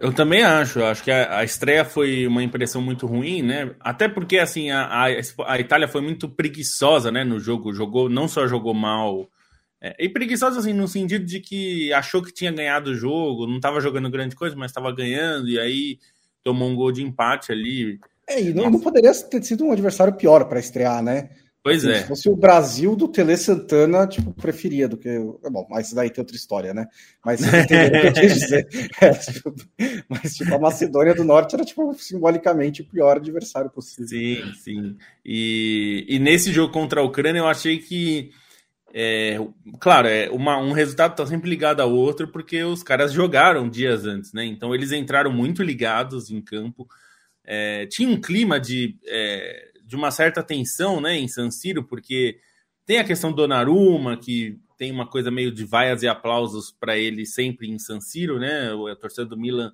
[0.00, 0.80] Eu também acho.
[0.80, 3.74] Eu acho que a, a, estreia foi uma impressão muito ruim, né?
[3.80, 5.06] Até porque assim a, a,
[5.46, 7.24] a, Itália foi muito preguiçosa, né?
[7.24, 9.28] No jogo, jogou não só jogou mal
[9.80, 13.56] é, e preguiçosa assim no sentido de que achou que tinha ganhado o jogo, não
[13.56, 15.98] estava jogando grande coisa, mas estava ganhando e aí
[16.42, 17.98] tomou um gol de empate ali.
[18.26, 21.28] É, e não, não poderia ter sido um adversário pior para estrear, né?
[21.64, 22.02] Pois assim, é.
[22.02, 25.18] Se fosse o Brasil do Tele Santana, tipo, preferia do que.
[25.50, 26.86] Bom, mas daí tem outra história, né?
[27.24, 28.68] Mas o que eu quis dizer.
[29.00, 29.54] É, tipo,
[30.06, 34.06] mas, tipo, a Macedônia do Norte era, tipo, simbolicamente o pior adversário possível.
[34.08, 34.96] Sim, sim.
[35.24, 38.30] E, e nesse jogo contra a Ucrânia, eu achei que.
[38.92, 39.38] É,
[39.80, 44.04] claro, é uma, um resultado está sempre ligado ao outro, porque os caras jogaram dias
[44.04, 44.44] antes, né?
[44.44, 46.86] Então eles entraram muito ligados em campo.
[47.42, 48.98] É, tinha um clima de.
[49.06, 52.38] É, de uma certa tensão né, em San Siro, porque
[52.86, 56.96] tem a questão do Donnarumma, que tem uma coisa meio de vaias e aplausos para
[56.96, 58.70] ele sempre em San Siro, né?
[58.90, 59.72] A torcida do Milan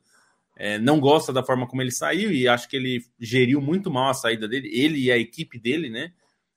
[0.57, 4.11] é, não gosta da forma como ele saiu e acho que ele geriu muito mal
[4.11, 6.13] a saída dele, ele e a equipe dele, né?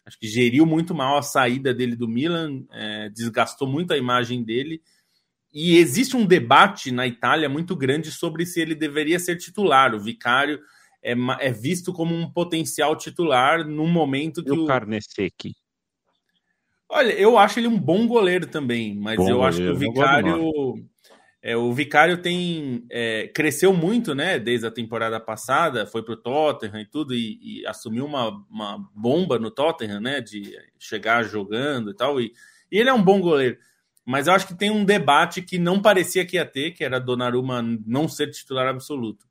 [0.05, 4.43] Acho que geriu muito mal a saída dele do Milan, é, desgastou muito a imagem
[4.43, 4.81] dele.
[5.53, 9.95] E existe um debate na Itália muito grande sobre se ele deveria ser titular.
[9.95, 10.59] O Vicário
[11.03, 14.67] é, é visto como um potencial titular num momento que e o, o...
[16.89, 19.75] Olha, eu acho ele um bom goleiro também, mas bom eu goleiro, acho que o
[19.75, 20.89] Vicário
[21.45, 24.39] é, o Vicário tem é, cresceu muito, né?
[24.39, 28.89] Desde a temporada passada, foi para o Tottenham e tudo, e, e, assumiu uma, uma
[28.95, 30.21] bomba no Tottenham, né?
[30.21, 32.21] De chegar jogando e tal.
[32.21, 32.31] E,
[32.71, 33.57] e, ele é um bom goleiro.
[34.05, 36.97] Mas eu acho que tem um debate que não parecia que ia ter, que era
[36.97, 39.25] Donnarumma não ser titular absoluto.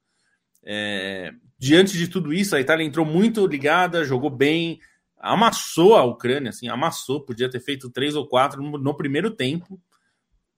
[0.63, 1.33] É,
[1.63, 4.81] diante de tudo isso, a Itália entrou muito ligada, jogou bem,
[5.17, 9.81] amassou a Ucrânia, assim, amassou, podia ter feito três ou quatro no, no primeiro tempo,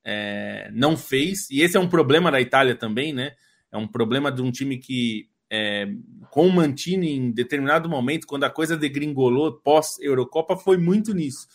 [0.03, 3.33] é, não fez, e esse é um problema da Itália também, né?
[3.71, 5.87] É um problema de um time que, é,
[6.31, 11.47] com o Mantini, em determinado momento, quando a coisa degringolou pós-Eurocopa, foi muito nisso.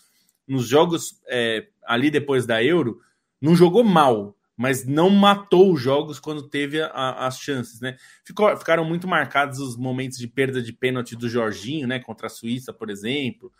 [0.47, 2.99] Nos jogos é, ali depois da Euro,
[3.41, 7.95] não jogou mal, mas não matou os jogos quando teve a, as chances, né?
[8.25, 11.97] Ficou, ficaram muito marcados os momentos de perda de pênalti do Jorginho, né?
[11.97, 13.53] Contra a Suíça, por exemplo,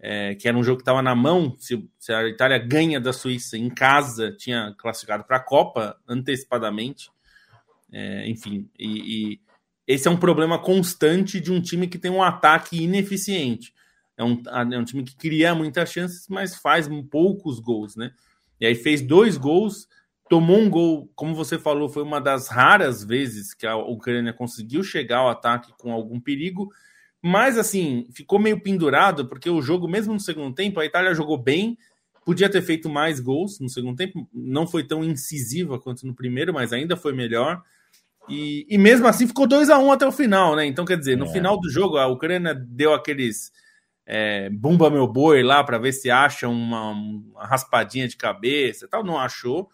[0.00, 1.54] é, que era um jogo que estava na mão.
[1.58, 7.10] Se, se, a Itália ganha da Suíça em casa, tinha classificado para a Copa antecipadamente.
[7.92, 9.40] É, enfim, e, e,
[9.86, 13.74] esse é um problema constante de um time que tem um ataque ineficiente.
[14.16, 14.42] É um,
[14.72, 18.12] é um time que cria muitas chances, mas faz poucos gols, né?
[18.58, 19.86] E aí fez dois gols
[20.28, 24.82] tomou um gol, como você falou, foi uma das raras vezes que a Ucrânia conseguiu
[24.82, 26.70] chegar ao ataque com algum perigo,
[27.22, 31.38] mas assim, ficou meio pendurado, porque o jogo, mesmo no segundo tempo, a Itália jogou
[31.38, 31.76] bem,
[32.24, 36.52] podia ter feito mais gols no segundo tempo, não foi tão incisiva quanto no primeiro,
[36.52, 37.62] mas ainda foi melhor.
[38.28, 40.66] E, e mesmo assim ficou 2 a 1 um até o final, né?
[40.66, 41.32] Então, quer dizer, no é.
[41.32, 43.50] final do jogo, a Ucrânia deu aqueles
[44.04, 48.88] é, bumba meu boi lá para ver se acha uma, uma raspadinha de cabeça e
[48.88, 49.70] tal, não achou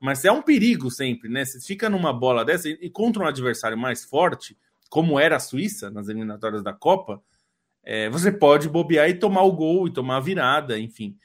[0.00, 1.44] mas é um perigo sempre, né?
[1.44, 4.56] Você fica numa bola dessa e contra um adversário mais forte,
[4.88, 7.22] como era a Suíça nas eliminatórias da Copa,
[7.82, 11.16] é, você pode bobear e tomar o gol e tomar a virada, enfim.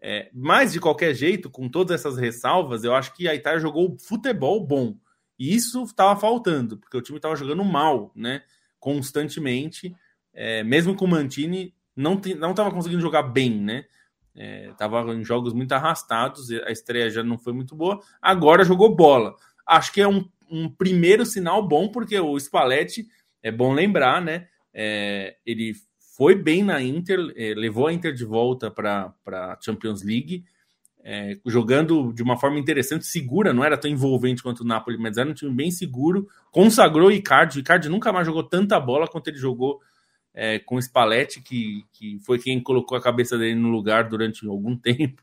[0.00, 3.96] É, mas de qualquer jeito, com todas essas ressalvas, eu acho que a Itália jogou
[3.98, 4.96] futebol bom.
[5.38, 8.42] E isso estava faltando, porque o time estava jogando mal, né?
[8.78, 9.94] Constantemente.
[10.32, 13.84] É, mesmo com o Mantini, não estava conseguindo jogar bem, né?
[14.36, 18.00] Estava é, em jogos muito arrastados, a estreia já não foi muito boa.
[18.20, 19.34] Agora jogou bola.
[19.66, 23.06] Acho que é um, um primeiro sinal bom, porque o Spalletti,
[23.42, 24.48] é bom lembrar, né?
[24.74, 25.74] É, ele
[26.16, 30.44] foi bem na Inter, é, levou a Inter de volta para a Champions League,
[31.08, 35.16] é, jogando de uma forma interessante, segura, não era tão envolvente quanto o Napoli, mas
[35.16, 36.26] era um time bem seguro.
[36.50, 37.58] Consagrou o Icardi.
[37.58, 39.80] O Icardi nunca mais jogou tanta bola quanto ele jogou
[40.36, 44.46] é, com o Spalletti, que, que foi quem colocou a cabeça dele no lugar durante
[44.46, 45.22] algum tempo.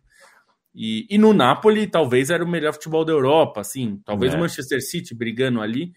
[0.74, 4.36] E, e no Napoli, talvez era o melhor futebol da Europa, assim, talvez é.
[4.36, 5.94] o Manchester City brigando ali,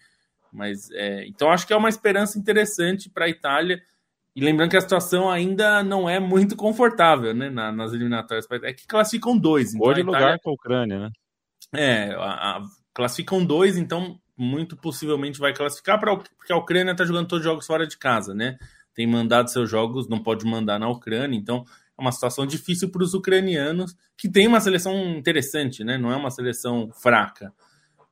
[0.53, 3.81] mas é, então acho que é uma esperança interessante para a Itália.
[4.35, 8.45] E lembrando que a situação ainda não é muito confortável, né, na, nas eliminatórias.
[8.63, 9.73] É que classificam dois.
[9.73, 10.19] Então Hoje Itália...
[10.19, 11.09] lugar com a Ucrânia, né?
[11.73, 12.63] É, a, a,
[12.93, 17.51] classificam dois, então muito possivelmente vai classificar para porque a Ucrânia está jogando todos os
[17.51, 18.59] jogos fora de casa, né?
[18.97, 21.63] Tem mandado seus jogos, não pode mandar na Ucrânia, então
[21.95, 25.99] é uma situação difícil para os ucranianos, que tem uma seleção interessante, né?
[25.99, 27.53] Não é uma seleção fraca,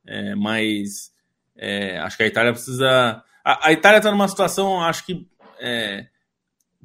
[0.05, 1.11] é, mas
[1.55, 3.23] é, acho que a Itália precisa.
[3.43, 5.27] A, a Itália está numa situação, acho que
[5.59, 6.05] é,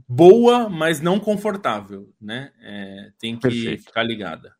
[0.09, 2.53] boa, mas não confortável, né?
[2.62, 3.84] É, tem que Perfeito.
[3.84, 4.57] ficar ligada.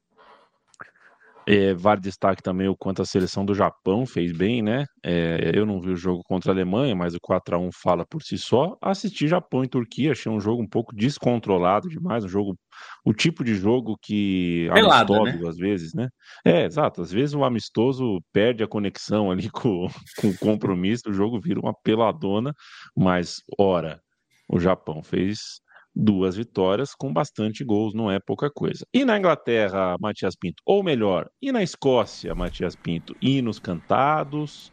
[1.47, 4.85] É, vale destaque também o quanto a seleção do Japão fez bem, né?
[5.05, 8.05] É, eu não vi o jogo contra a Alemanha, mas o 4 a 1 fala
[8.07, 8.77] por si só.
[8.83, 12.57] Assisti Japão e Turquia, achei um jogo um pouco descontrolado demais, um jogo,
[13.05, 15.49] o tipo de jogo que Pelado, amistoso né?
[15.49, 16.09] às vezes, né?
[16.45, 17.03] É, exato.
[17.03, 19.89] Às vezes o amistoso perde a conexão ali com,
[20.19, 22.53] com o compromisso, o jogo vira uma peladona,
[22.97, 24.01] mas ora,
[24.49, 25.61] o Japão fez
[25.95, 28.87] duas vitórias com bastante gols, não é pouca coisa.
[28.93, 34.73] E na Inglaterra, Matias Pinto, ou melhor, e na Escócia, Matias Pinto, hinos cantados,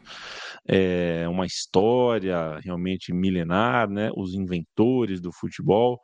[0.66, 4.10] é, uma história realmente milenar, né?
[4.16, 6.00] Os inventores do futebol,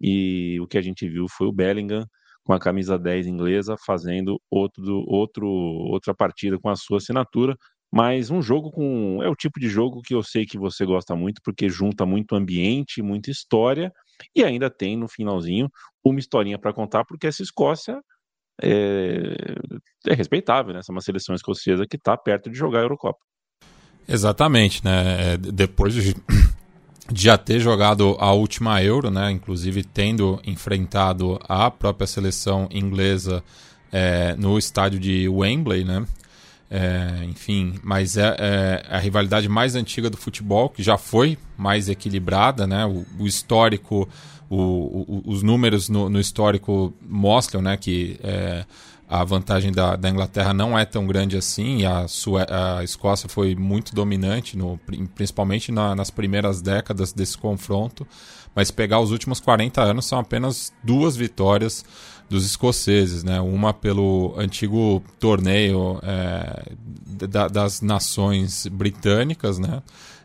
[0.00, 2.04] e o que a gente viu foi o Bellingham
[2.44, 7.56] com a camisa 10 inglesa fazendo outro, outro, outra partida com a sua assinatura.
[7.92, 9.22] Mas um jogo com.
[9.22, 12.34] É o tipo de jogo que eu sei que você gosta muito, porque junta muito
[12.34, 13.92] ambiente, muita história,
[14.34, 15.68] e ainda tem no finalzinho
[16.02, 18.00] uma historinha para contar, porque essa Escócia
[18.62, 19.34] é,
[20.06, 20.80] é respeitável, né?
[20.80, 23.20] Essa é uma seleção escocesa que está perto de jogar a Eurocopa.
[24.08, 25.34] Exatamente, né?
[25.34, 26.14] É, depois de,
[27.14, 29.30] já ter jogado a última Euro, né?
[29.30, 33.44] Inclusive tendo enfrentado a própria seleção inglesa
[33.92, 36.06] é, no estádio de Wembley, né?
[36.74, 41.86] É, enfim, mas é, é, a rivalidade mais antiga do futebol, que já foi mais
[41.86, 42.86] equilibrada, né?
[42.86, 44.08] O, o histórico,
[44.48, 48.64] o, o, os números no, no, histórico mostram né, que é,
[49.06, 52.06] a vantagem da, da, Inglaterra não é tão grande assim, a,
[52.78, 54.80] a Escócia foi muito dominante, no,
[55.14, 58.06] principalmente na, nas primeiras décadas desse confronto,
[58.54, 61.84] mas pegar os últimos 40 anos são apenas duas vitórias
[62.32, 63.42] dos escoceses, né?
[63.42, 66.72] Uma pelo antigo torneio é,
[67.28, 69.82] da, das nações britânicas, né?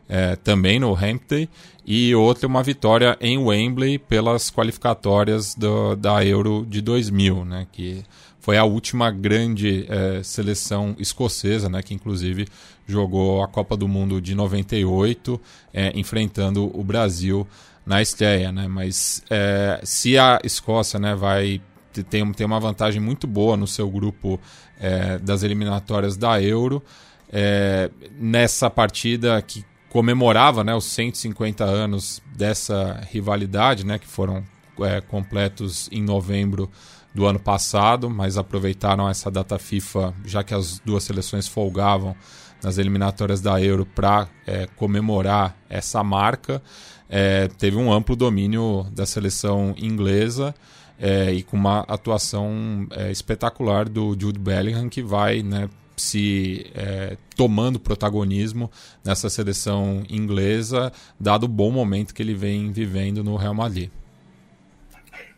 [0.07, 1.49] É, também no Hampden,
[1.85, 7.67] e outra uma vitória em Wembley pelas qualificatórias do, da Euro de 2000, né?
[7.73, 8.05] Que
[8.39, 11.83] foi a última grande é, seleção escocesa, né?
[11.83, 12.47] Que inclusive
[12.87, 15.41] jogou a Copa do Mundo de 98,
[15.73, 17.45] é, enfrentando o Brasil
[17.85, 18.65] na estreia, né?
[18.65, 21.61] Mas é, se a Escócia, né, vai
[22.03, 24.39] tem, tem uma vantagem muito boa no seu grupo
[24.79, 26.83] é, das eliminatórias da Euro.
[27.31, 34.43] É, nessa partida que comemorava né, os 150 anos dessa rivalidade, né, que foram
[34.81, 36.69] é, completos em novembro
[37.13, 42.15] do ano passado, mas aproveitaram essa data FIFA, já que as duas seleções folgavam
[42.61, 46.61] nas eliminatórias da Euro para é, comemorar essa marca.
[47.09, 50.53] É, teve um amplo domínio da seleção inglesa
[50.99, 57.17] é, e com uma atuação é, espetacular do Jude Bellingham, que vai né, se é,
[57.35, 58.69] tomando protagonismo
[59.03, 63.89] nessa seleção inglesa, dado o bom momento que ele vem vivendo no Real Madrid.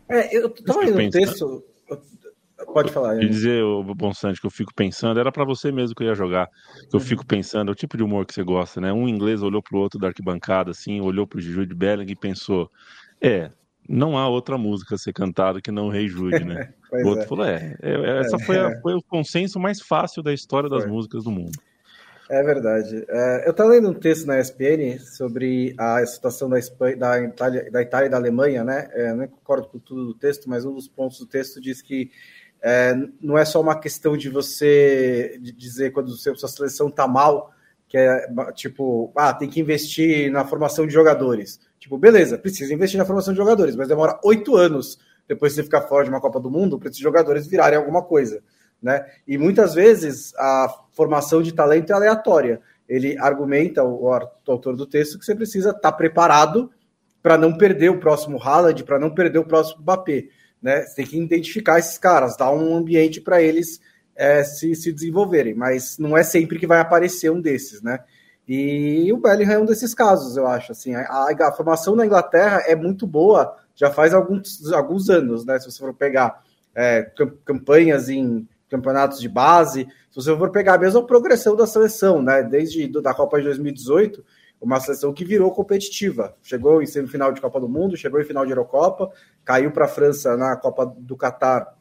[0.07, 1.63] É, eu estava lendo um texto.
[2.73, 3.23] Pode falar.
[3.23, 6.15] E dizer, o Bonsante, que eu fico pensando, era para você mesmo que eu ia
[6.15, 6.47] jogar.
[6.89, 7.05] Que eu uhum.
[7.05, 8.91] fico pensando, é o tipo de humor que você gosta, né?
[8.91, 12.69] Um inglês olhou pro outro da arquibancada, assim, olhou pro Jude Bellingham e pensou:
[13.21, 13.49] é,
[13.89, 16.71] não há outra música a ser cantada que não Rei Jude, né?
[16.93, 17.27] o outro é.
[17.27, 20.83] falou, é, é, é essa foi, a, foi, o consenso mais fácil da história das
[20.83, 20.91] foi.
[20.91, 21.59] músicas do mundo.
[22.29, 23.03] É verdade.
[23.09, 27.71] É, eu estava lendo um texto na ESPN sobre a situação da, Espanha, da, Itália,
[27.71, 28.87] da Itália e da Alemanha, né?
[28.93, 32.11] É, não concordo com tudo do texto, mas um dos pontos do texto diz que
[32.61, 37.51] é, não é só uma questão de você dizer quando sua seleção está mal,
[37.89, 41.59] que é tipo, ah, tem que investir na formação de jogadores.
[41.79, 45.63] Tipo, beleza, precisa investir na formação de jogadores, mas demora oito anos depois de você
[45.63, 48.43] ficar fora de uma Copa do Mundo para esses jogadores virarem alguma coisa.
[48.81, 49.03] Né?
[49.27, 52.61] E muitas vezes a formação de talento é aleatória.
[52.87, 54.11] Ele argumenta, o,
[54.47, 56.71] autor do texto, que você precisa estar tá preparado
[57.21, 60.27] para não perder o próximo Haaland, para não perder o próximo Mbappé.
[60.61, 60.83] Né?
[60.83, 63.79] Você tem que identificar esses caras, dar um ambiente para eles
[64.19, 67.99] é, se, se desenvolverem, mas não é sempre que vai aparecer um desses, né?
[68.45, 70.73] E o Bellingham é um desses casos, eu acho.
[70.73, 75.57] Assim, a, a, formação na Inglaterra é muito boa, já faz alguns, alguns anos, né?
[75.57, 76.43] Se você for pegar
[76.75, 77.09] é,
[77.45, 82.43] campanhas em campeonatos de base, se você for pegar a mesma progressão da seleção, né?
[82.43, 84.25] Desde do, da Copa de 2018,
[84.59, 86.35] uma seleção que virou competitiva.
[86.43, 89.09] Chegou em semifinal de Copa do Mundo, chegou em final de Eurocopa,
[89.45, 91.79] caiu para a França na Copa do Catar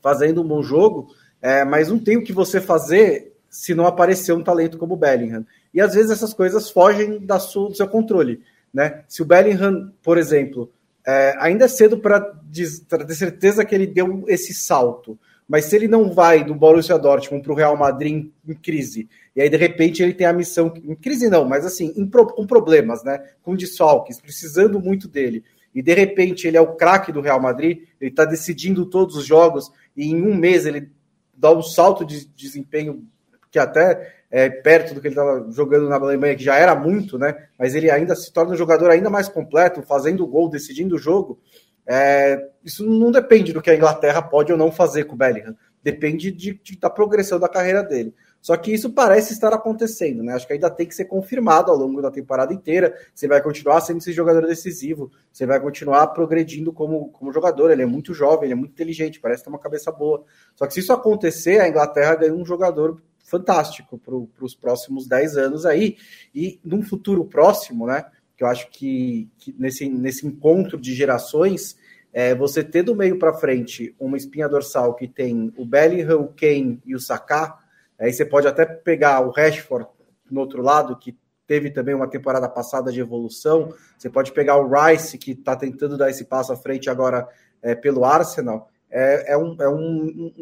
[0.00, 1.08] fazendo um bom jogo,
[1.46, 4.96] é, mas não tem o que você fazer se não aparecer um talento como o
[4.96, 5.46] Bellingham.
[5.72, 8.42] E às vezes essas coisas fogem da sua, do seu controle.
[8.74, 9.04] Né?
[9.06, 10.72] Se o Bellingham, por exemplo,
[11.06, 15.16] é, ainda é cedo para ter certeza que ele deu esse salto,
[15.48, 19.08] Mas se ele não vai do Borussia Dortmund para o Real Madrid em, em, crise,
[19.36, 22.44] e aí de repente ele tem a missão, em crise não, mas assim, em, com
[22.44, 23.22] problemas, né?
[23.44, 27.82] Com desfalques, precisando muito dele, e de repente ele é o craque do Real Madrid,
[28.00, 30.90] ele está decidindo todos os jogos, e em um mês ele
[31.36, 33.06] dá um salto de desempenho
[33.50, 37.18] que até é perto do que ele estava jogando na Alemanha, que já era muito,
[37.18, 37.46] né?
[37.58, 41.40] Mas ele ainda se torna um jogador ainda mais completo, fazendo gol, decidindo o jogo.
[41.86, 45.56] É, isso não depende do que a Inglaterra pode ou não fazer com o Bellingham.
[45.82, 48.12] Depende de, de, da progressão da carreira dele.
[48.46, 50.34] Só que isso parece estar acontecendo, né?
[50.34, 52.94] Acho que ainda tem que ser confirmado ao longo da temporada inteira.
[53.12, 57.72] Você vai continuar sendo esse jogador decisivo, você vai continuar progredindo como, como jogador.
[57.72, 60.24] Ele é muito jovem, ele é muito inteligente, parece ter uma cabeça boa.
[60.54, 65.36] Só que se isso acontecer, a Inglaterra ganha um jogador fantástico para os próximos 10
[65.38, 65.96] anos aí.
[66.32, 68.04] E num futuro próximo, né?
[68.36, 71.76] Que eu acho que, que nesse, nesse encontro de gerações,
[72.12, 76.28] é, você ter do meio para frente uma espinha dorsal que tem o Bellingham, o
[76.28, 77.65] Kane e o Saka
[77.98, 79.88] Aí você pode até pegar o Rashford
[80.30, 81.16] no outro lado, que
[81.46, 83.72] teve também uma temporada passada de evolução.
[83.96, 87.28] Você pode pegar o Rice, que está tentando dar esse passo à frente agora
[87.62, 88.68] é, pelo Arsenal.
[88.90, 90.32] É, é, um, é um,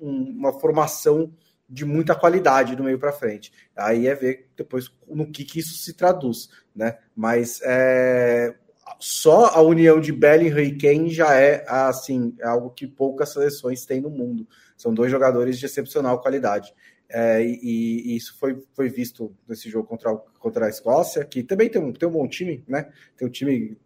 [0.00, 1.32] um, uma formação
[1.68, 3.52] de muita qualidade do meio para frente.
[3.74, 6.98] Aí é ver depois no que, que isso se traduz, né?
[7.16, 8.54] Mas é,
[8.98, 14.00] só a união de Bellingham e Kane já é assim algo que poucas seleções têm
[14.00, 14.46] no mundo.
[14.76, 16.74] São dois jogadores de excepcional qualidade.
[17.12, 21.68] É, e, e, isso foi, foi visto nesse jogo contra, contra a Escócia, que também
[21.68, 22.86] tem um, tem um bom time, né?
[23.16, 23.76] Tem um time.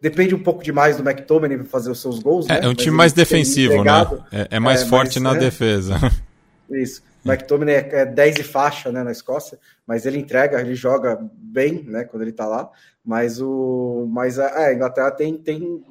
[0.00, 2.48] Depende um pouco demais do McTominay para fazer os seus gols.
[2.48, 2.66] É, né?
[2.66, 3.92] é um time mais defensivo, né?
[4.30, 5.40] É, é mais é, forte na né?
[5.40, 5.96] defesa.
[6.70, 7.02] Isso.
[7.24, 11.18] O McTominay é, é 10 e faixa né, na Escócia, mas ele entrega, ele joga
[11.32, 12.70] bem né, quando ele tá lá.
[13.04, 14.06] Mas o.
[14.10, 15.82] Mas a, a Inglaterra tem, tem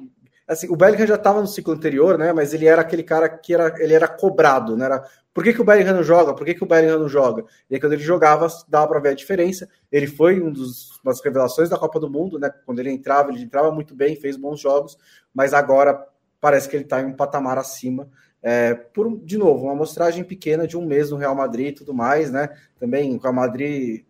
[0.46, 2.32] assim, o Bellingham já estava no ciclo anterior, né?
[2.32, 4.84] Mas ele era aquele cara que era, ele era cobrado, né?
[4.84, 6.34] Era, por que, que o Bellingham não joga?
[6.34, 7.44] Por que, que o Bellingham não joga?
[7.68, 9.68] E aí, quando ele jogava, dava para ver a diferença.
[9.92, 12.50] Ele foi um dos, uma das revelações da Copa do Mundo, né?
[12.64, 14.96] Quando ele entrava, ele entrava muito bem, fez bons jogos,
[15.34, 16.06] mas agora
[16.40, 18.08] parece que ele está em um patamar acima.
[18.42, 21.92] É, por, de novo, uma amostragem pequena de um mês no Real Madrid e tudo
[21.92, 22.48] mais, né?
[22.78, 24.05] Também o Real Madrid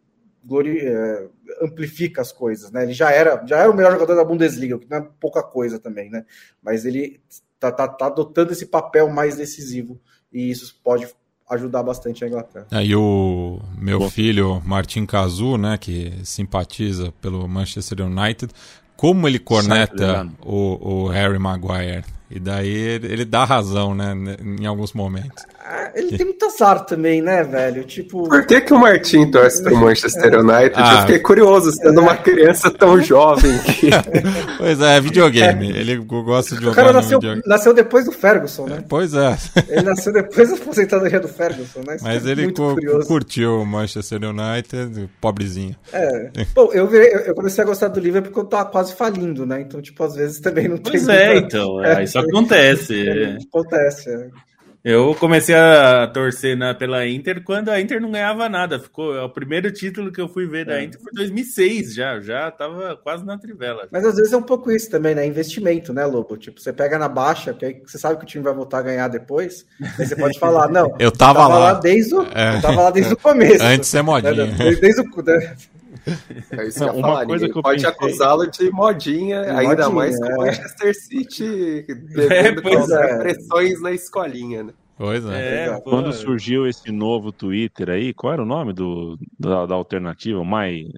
[0.47, 1.29] glori, é,
[1.61, 2.85] amplifica as coisas, né?
[2.85, 5.79] Ele já era, já era o melhor jogador da Bundesliga, que não é pouca coisa
[5.79, 6.25] também, né?
[6.63, 7.21] Mas ele
[7.59, 10.01] tá, tá, tá adotando esse papel mais decisivo
[10.33, 11.09] e isso pode
[11.51, 12.67] ajudar bastante a Inglaterra.
[12.71, 14.11] Aí é, o meu Bom.
[14.11, 18.53] filho Martin Cazu, né, que simpatiza pelo Manchester United,
[18.97, 24.67] como ele corneta o, o Harry Maguire e daí ele, ele dá razão, né, em
[24.67, 25.45] alguns momentos.
[25.69, 27.83] Ah, ele tem muito azar também, né, velho?
[27.83, 28.29] Tipo.
[28.29, 30.39] Por que, que o Martin torce pro Manchester é.
[30.39, 30.75] United?
[30.77, 32.03] Ah, eu fiquei curioso, sendo é.
[32.03, 33.91] uma criança tão jovem que.
[34.59, 35.73] pois é, videogame.
[35.73, 35.81] É.
[35.81, 36.73] Ele gosta de jogar.
[36.73, 38.85] O cara nasceu, nasceu depois do Ferguson, né?
[38.89, 39.37] Pois é.
[39.69, 41.97] Ele nasceu depois da aposentadoria do Ferguson, né?
[42.01, 45.75] Mas é ele cu curtiu o Manchester United, pobrezinho.
[45.93, 46.31] É.
[46.55, 49.63] Bom, eu, eu comecei a gostar do Liverpool porque eu tava quase falindo, né?
[49.63, 50.93] Então, tipo, às vezes também não tem.
[50.93, 51.85] Pois é, então.
[51.85, 53.39] É, isso acontece.
[53.49, 54.47] Acontece, é.
[54.89, 58.79] Eu comecei a torcer na, pela Inter quando a Inter não ganhava nada.
[58.79, 60.85] Ficou é o primeiro título que eu fui ver da é.
[60.85, 63.89] Inter foi 2006 já, já tava quase na trivela.
[63.91, 65.27] Mas às vezes é um pouco isso também, né?
[65.27, 66.37] Investimento, né, Lobo?
[66.37, 68.83] Tipo, você pega na baixa, que aí você sabe que o time vai voltar a
[68.83, 69.67] ganhar depois.
[69.99, 70.95] Aí você pode falar, não.
[71.01, 71.59] eu tava, eu tava lá.
[71.59, 71.81] lá.
[71.81, 72.57] desde o, é.
[72.57, 73.65] Eu tava lá desde o começo.
[73.65, 74.47] Antes é modinha.
[74.47, 74.55] Né?
[74.81, 75.57] Desde, o né?
[76.53, 77.91] É isso não, uma falar, coisa que eu pode pensei...
[77.91, 80.37] acusá-lo de modinha, de ainda modinha, mais com o é.
[80.47, 84.73] Manchester City devendo é, pressões na escolinha, né?
[84.97, 85.67] Pois é.
[85.67, 90.43] é Quando surgiu esse novo Twitter aí, qual era o nome do, da, da alternativa?
[90.45, 90.93] My...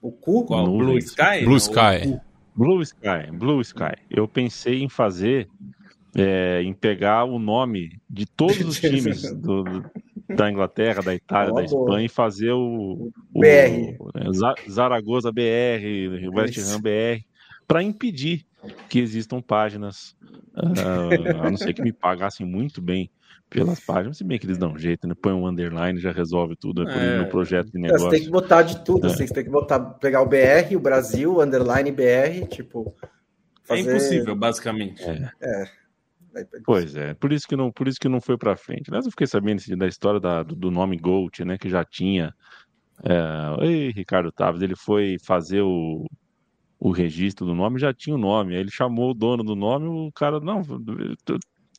[0.00, 0.44] O cu?
[0.44, 0.64] Qual?
[0.64, 1.44] Blue Sky?
[1.44, 2.20] Blue Sky.
[2.56, 3.96] Blue Sky, Blue Sky.
[4.08, 5.48] Eu pensei em fazer,
[6.16, 9.64] é, em pegar o nome de todos os times do,
[10.28, 13.96] da Inglaterra, da Itália, da Espanha e fazer o, o BR.
[14.00, 17.24] O Zaragoza BR, West Ham BR,
[17.66, 18.46] para impedir
[18.88, 20.16] que existam páginas,
[20.56, 23.10] uh, a não ser que me pagassem muito bem
[23.50, 25.14] pelas páginas, se bem que eles dão jeito, né?
[25.20, 28.06] Põe um underline, já resolve tudo é, no projeto de negócio.
[28.06, 29.10] Você tem que botar de tudo, é.
[29.10, 32.94] você tem que botar, pegar o BR, o Brasil, o underline BR, tipo.
[33.02, 33.06] É
[33.68, 33.80] fazer...
[33.80, 35.02] É impossível, basicamente.
[35.04, 35.30] É.
[35.40, 35.83] é.
[36.64, 38.90] Pois é, por isso que não, por isso que não foi para frente.
[38.90, 41.58] Mas eu fiquei sabendo da história da, do, nome Gold, né?
[41.58, 42.34] Que já tinha.
[43.02, 46.06] É, ei, Ricardo Taves, ele foi fazer o,
[46.78, 48.54] o registro do nome, já tinha o nome.
[48.54, 50.62] Aí ele chamou o dono do nome, o cara, não,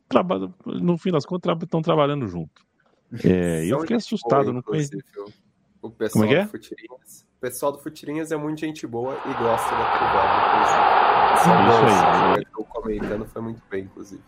[0.08, 2.66] trabalha, no fim das contas, estão trabalhando junto.
[3.24, 4.98] É, eu fiquei assustado, não conheci.
[5.82, 6.44] O pessoal Como é que é?
[6.46, 7.26] do Futirinhas.
[7.38, 11.06] O pessoal do Futirinhas é muito gente boa e gosta da privada, inclusive.
[11.36, 12.46] É isso aí.
[12.58, 14.24] Eu comentando foi muito bem, inclusive.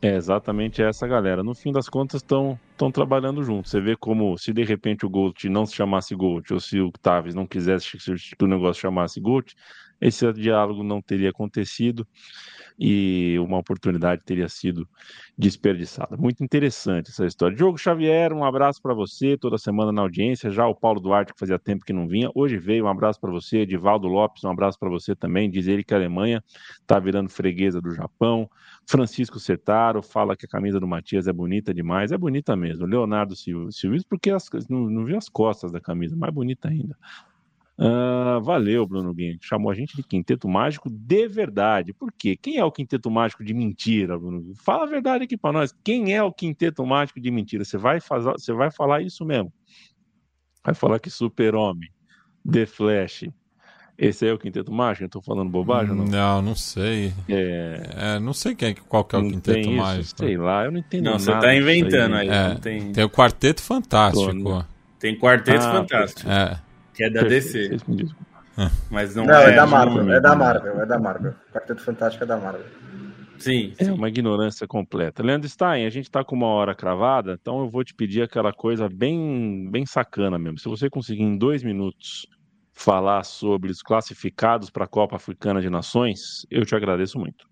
[0.00, 1.42] É exatamente essa galera.
[1.42, 2.56] No fim das contas, estão
[2.92, 3.72] trabalhando juntos.
[3.72, 6.92] Você vê como, se de repente o Gold não se chamasse Gold, ou se o
[7.02, 7.98] Taves não quisesse
[8.36, 9.56] que o negócio chamasse Gold,
[10.00, 12.06] esse diálogo não teria acontecido
[12.78, 14.88] e uma oportunidade teria sido
[15.36, 16.16] desperdiçada.
[16.16, 17.56] Muito interessante essa história.
[17.56, 20.48] Diogo Xavier, um abraço para você, toda semana na audiência.
[20.48, 22.84] Já o Paulo Duarte, que fazia tempo que não vinha, hoje veio.
[22.84, 23.58] Um abraço para você.
[23.58, 25.50] Edivaldo Lopes, um abraço para você também.
[25.50, 26.42] Diz ele que a Alemanha
[26.80, 28.48] está virando freguesa do Japão.
[28.86, 32.12] Francisco Sertaro fala que a camisa do Matias é bonita demais.
[32.12, 32.86] É bonita mesmo.
[32.86, 36.96] Leonardo Silvio, porque as, não, não viu as costas da camisa, mais bonita ainda.
[37.78, 39.38] Uh, valeu, Bruno Guinho.
[39.40, 41.92] Chamou a gente de quinteto mágico de verdade.
[41.92, 42.36] Por quê?
[42.36, 44.56] Quem é o quinteto mágico de mentira, Bruno Guinho?
[44.56, 45.72] Fala a verdade aqui para nós.
[45.84, 47.64] Quem é o quinteto mágico de mentira?
[47.64, 49.52] Você vai, fazer, você vai falar isso mesmo.
[50.64, 51.88] Vai falar que Super-Homem,
[52.50, 53.28] The Flash.
[53.96, 55.04] Esse é o quinteto mágico?
[55.04, 55.94] Eu tô falando bobagem?
[55.94, 57.12] Não, não, não sei.
[57.28, 57.82] É...
[57.96, 58.18] é...
[58.18, 60.18] não sei quem, qual que é o quinteto mágico.
[60.18, 61.24] Sei lá, eu não entendo não, nada.
[61.24, 62.28] Não, você tá inventando aí.
[62.28, 62.92] É, tem...
[62.92, 63.04] tem...
[63.04, 64.42] o Quarteto Fantástico.
[64.42, 64.64] Tô,
[64.98, 66.28] tem Quarteto ah, Fantástico.
[66.28, 66.67] É.
[66.98, 67.76] Que é da DC.
[68.90, 71.34] Mas não, não é, é da Marvel, é da Marvel, é da Marvel.
[71.52, 72.66] Quarteto Fantástico é da Marvel.
[73.38, 73.90] Sim, sim.
[73.90, 75.22] É uma ignorância completa.
[75.22, 78.52] Leandro Stein, a gente está com uma hora cravada, então eu vou te pedir aquela
[78.52, 80.58] coisa bem, bem sacana mesmo.
[80.58, 82.26] Se você conseguir em dois minutos
[82.72, 87.46] falar sobre os classificados para a Copa Africana de Nações, eu te agradeço muito.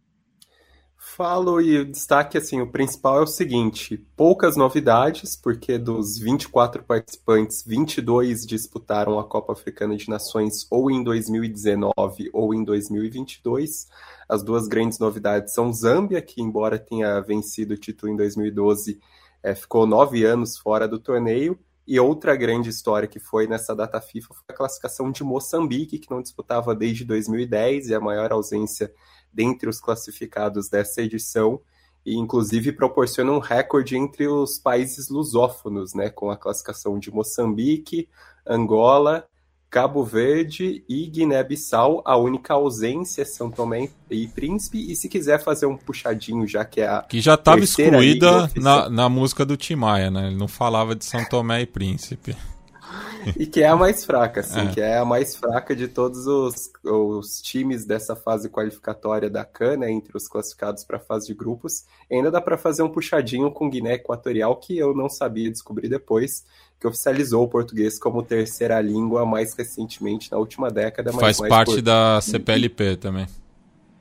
[1.08, 7.62] Falo e destaque, assim, o principal é o seguinte, poucas novidades, porque dos 24 participantes,
[7.64, 13.86] 22 disputaram a Copa Africana de Nações ou em 2019 ou em 2022.
[14.28, 19.00] As duas grandes novidades são Zâmbia, que embora tenha vencido o título em 2012,
[19.42, 24.00] é, ficou nove anos fora do torneio, e outra grande história que foi nessa data
[24.00, 28.92] FIFA foi a classificação de Moçambique, que não disputava desde 2010, e a maior ausência
[29.36, 31.60] dentre os classificados dessa edição
[32.04, 38.08] e inclusive proporciona um recorde entre os países lusófonos, né, com a classificação de Moçambique,
[38.48, 39.26] Angola,
[39.68, 42.00] Cabo Verde e Guiné-Bissau.
[42.06, 44.90] A única ausência é São Tomé e Príncipe.
[44.90, 47.02] E se quiser fazer um puxadinho, já que é a.
[47.02, 50.28] Que já estava excluída na, na música do Timaya, né?
[50.28, 52.36] Ele não falava de São Tomé e Príncipe
[53.36, 54.66] e que é a mais fraca, assim, é.
[54.72, 59.78] que é a mais fraca de todos os, os times dessa fase qualificatória da CAN,
[59.78, 61.84] né, entre os classificados para a fase de grupos.
[62.10, 65.88] E ainda dá para fazer um puxadinho com Guiné Equatorial, que eu não sabia descobrir
[65.88, 66.44] depois,
[66.78, 71.12] que oficializou o português como terceira língua mais recentemente, na última década.
[71.12, 71.82] Faz parte por...
[71.82, 73.26] da CPLP também.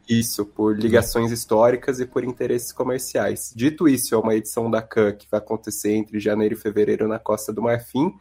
[0.08, 3.52] Isso, por ligações históricas e por interesses comerciais.
[3.56, 7.18] Dito isso, é uma edição da CAN que vai acontecer entre janeiro e fevereiro na
[7.18, 8.14] Costa do Marfim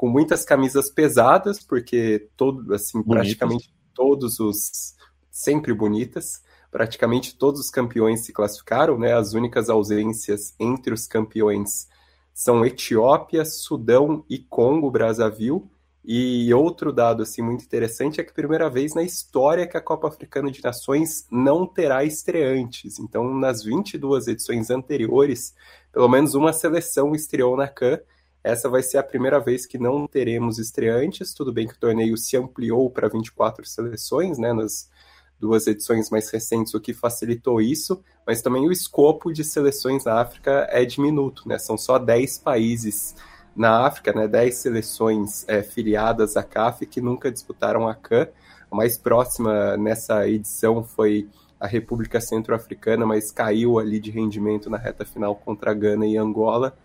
[0.00, 3.36] com muitas camisas pesadas, porque todo, assim, bonitas.
[3.36, 4.94] praticamente todos os
[5.30, 9.12] sempre bonitas, praticamente todos os campeões se classificaram, né?
[9.12, 11.86] As únicas ausências entre os campeões
[12.32, 15.64] são Etiópia, Sudão e Congo Brazzaville.
[16.02, 19.76] E outro dado assim muito interessante é que é a primeira vez na história que
[19.76, 22.98] a Copa Africana de Nações não terá estreantes.
[22.98, 25.54] Então, nas 22 edições anteriores,
[25.92, 28.00] pelo menos uma seleção estreou na CAN
[28.42, 31.34] essa vai ser a primeira vez que não teremos estreantes.
[31.34, 34.88] Tudo bem que o torneio se ampliou para 24 seleções, né, nas
[35.40, 40.20] duas edições mais recentes, o que facilitou isso, mas também o escopo de seleções na
[40.20, 41.58] África é diminuto, né?
[41.58, 43.16] São só 10 países
[43.56, 44.28] na África, né?
[44.28, 48.28] 10 seleções é, filiadas à CAF que nunca disputaram a CAN.
[48.70, 51.26] A mais próxima nessa edição foi
[51.58, 56.16] a República Centro-Africana, mas caiu ali de rendimento na reta final contra a Gana e
[56.16, 56.76] Angola.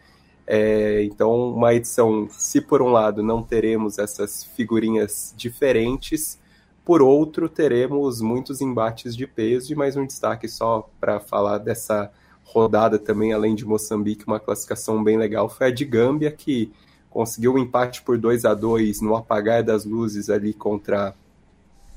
[0.47, 6.39] É, então, uma edição, se por um lado não teremos essas figurinhas diferentes,
[6.83, 12.11] por outro teremos muitos embates de peso e mais um destaque só para falar dessa
[12.43, 16.71] rodada também, além de Moçambique, uma classificação bem legal, foi a de Gâmbia, que
[17.09, 21.15] conseguiu um empate por 2 a 2 no apagar das luzes ali contra,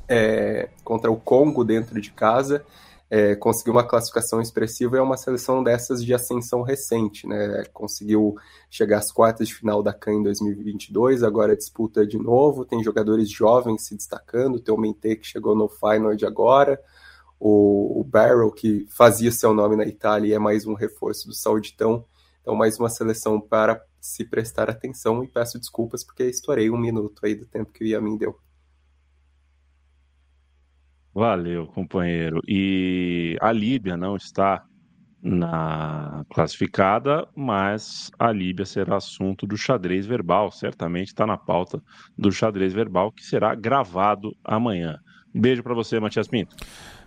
[0.08, 2.64] é, contra o Congo dentro de casa
[3.10, 7.64] é, conseguiu uma classificação expressiva e é uma seleção dessas de ascensão recente, né?
[7.72, 8.36] Conseguiu
[8.70, 13.30] chegar às quartas de final da CAN em 2022, agora disputa de novo, tem jogadores
[13.30, 16.78] jovens se destacando, tem o Mente que chegou no final de agora,
[17.40, 21.34] o, o Barrow que fazia seu nome na Itália e é mais um reforço do
[21.34, 22.04] Sauditão,
[22.42, 27.24] então mais uma seleção para se prestar atenção e peço desculpas porque estourei um minuto
[27.24, 28.38] aí do tempo que o Yamin deu.
[31.18, 32.40] Valeu, companheiro.
[32.46, 34.62] E a Líbia não está
[35.20, 41.82] na classificada, mas a Líbia será assunto do xadrez verbal, certamente está na pauta
[42.16, 45.00] do xadrez verbal que será gravado amanhã.
[45.34, 46.54] beijo para você, Matias Pinto.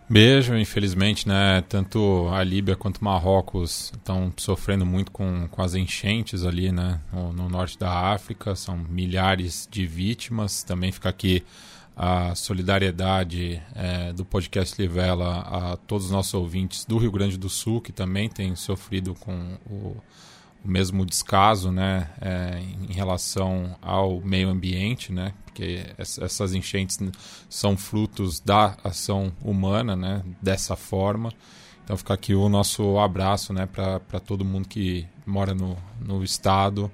[0.10, 1.64] Beijo, infelizmente, né?
[1.70, 7.00] Tanto a Líbia quanto Marrocos estão sofrendo muito com, com as enchentes ali, né?
[7.14, 10.64] No, no, norte da África, são milhares de vítimas.
[10.64, 11.46] Também fica aqui
[11.96, 17.50] a solidariedade é, do podcast Livela a todos os nossos ouvintes do Rio Grande do
[17.50, 19.98] Sul, que também têm sofrido com o,
[20.64, 22.10] o mesmo descaso, né?
[22.22, 25.34] É, em relação ao meio ambiente, né?
[25.52, 26.98] porque essas enchentes
[27.50, 31.32] são frutos da ação humana, né, dessa forma.
[31.84, 36.90] Então fica aqui o nosso abraço né, para todo mundo que mora no, no estado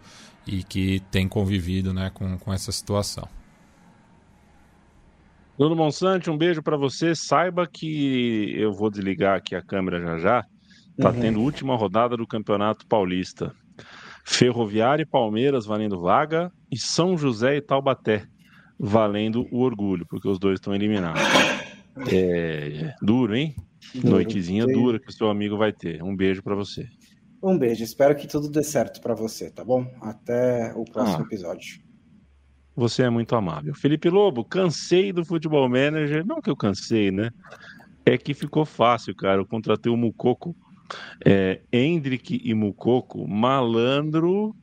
[0.46, 3.28] e que tem convivido né, com, com essa situação.
[5.58, 7.16] Bruno Monsante, um beijo para você.
[7.16, 10.46] Saiba que eu vou desligar aqui a câmera já já.
[11.00, 11.20] Tá uhum.
[11.20, 13.54] tendo última rodada do Campeonato Paulista.
[14.24, 18.28] Ferroviária e Palmeiras valendo vaga e São José e Taubaté
[18.78, 21.22] valendo o orgulho, porque os dois estão eliminados.
[22.12, 23.56] É duro, hein?
[23.96, 24.10] Duro.
[24.10, 26.04] Noitezinha dura que o seu amigo vai ter.
[26.04, 26.88] Um beijo para você.
[27.42, 27.84] Um beijo.
[27.84, 29.88] Espero que tudo dê certo para você, tá bom?
[30.02, 31.87] Até o próximo ah, episódio.
[32.78, 33.74] Você é muito amável.
[33.74, 36.24] Felipe Lobo, cansei do futebol manager.
[36.24, 37.32] Não que eu cansei, né?
[38.06, 39.42] É que ficou fácil, cara.
[39.42, 40.56] Eu contratei o Mucoco,
[41.26, 44.56] é, Hendrick e Mucoco, malandro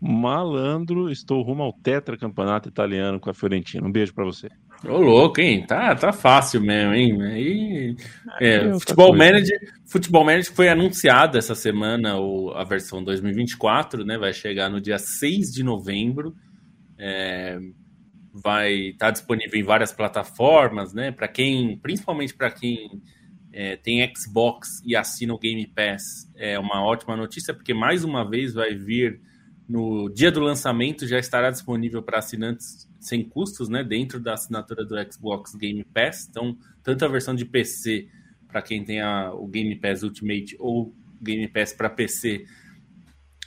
[0.00, 3.86] Malandro, estou rumo ao tetracampeonato italiano com a Fiorentina.
[3.86, 4.48] Um beijo para você.
[4.86, 5.66] Ô, louco, hein?
[5.66, 7.22] Tá, tá fácil mesmo, hein?
[7.22, 7.96] Aí,
[8.40, 14.16] é, futebol, Manager, futebol Manager foi anunciado essa semana o, a versão 2024, né?
[14.16, 16.32] Vai chegar no dia 6 de novembro.
[16.98, 17.58] É,
[18.32, 21.10] vai estar tá disponível em várias plataformas, né?
[21.10, 23.02] Para quem, principalmente para quem
[23.52, 28.28] é, tem Xbox e assina o Game Pass, é uma ótima notícia, porque mais uma
[28.28, 29.20] vez vai vir
[29.68, 34.84] no dia do lançamento já estará disponível para assinantes sem custos, né, dentro da assinatura
[34.84, 36.26] do Xbox Game Pass.
[36.28, 38.08] Então, tanto a versão de PC
[38.48, 42.44] para quem tem a, o Game Pass Ultimate ou Game Pass para PC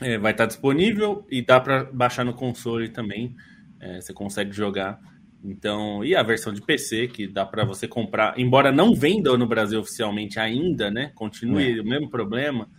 [0.02, 3.36] é, vai estar disponível e dá para baixar no console também.
[3.80, 4.99] É, você consegue jogar.
[5.43, 9.47] Então, e a versão de PC que dá para você comprar, embora não venda no
[9.47, 11.12] Brasil oficialmente ainda, né?
[11.16, 11.82] Continue é.
[11.82, 12.70] o mesmo problema.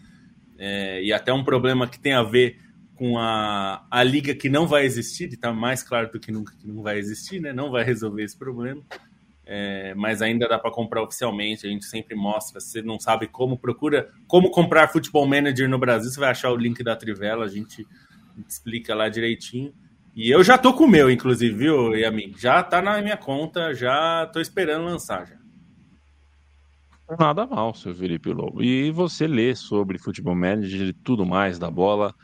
[0.58, 2.58] É, e até um problema que tem a ver
[2.94, 6.54] com a, a liga que não vai existir, e está mais claro do que nunca
[6.56, 7.52] que não vai existir, né?
[7.52, 8.82] Não vai resolver esse problema.
[9.54, 12.58] É, mas ainda dá para comprar oficialmente, a gente sempre mostra.
[12.58, 16.50] Se você não sabe como, procura como comprar Futebol Manager no Brasil, você vai achar
[16.50, 17.86] o link da Trivela, a gente
[18.48, 19.74] explica lá direitinho.
[20.16, 22.32] E eu já tô com o meu, inclusive, viu, Yamin?
[22.38, 25.36] Já tá na minha conta, já tô esperando lançar já.
[27.18, 28.62] Nada mal, seu Felipe Lobo.
[28.62, 32.14] E você lê sobre Futebol Manager e tudo mais da bola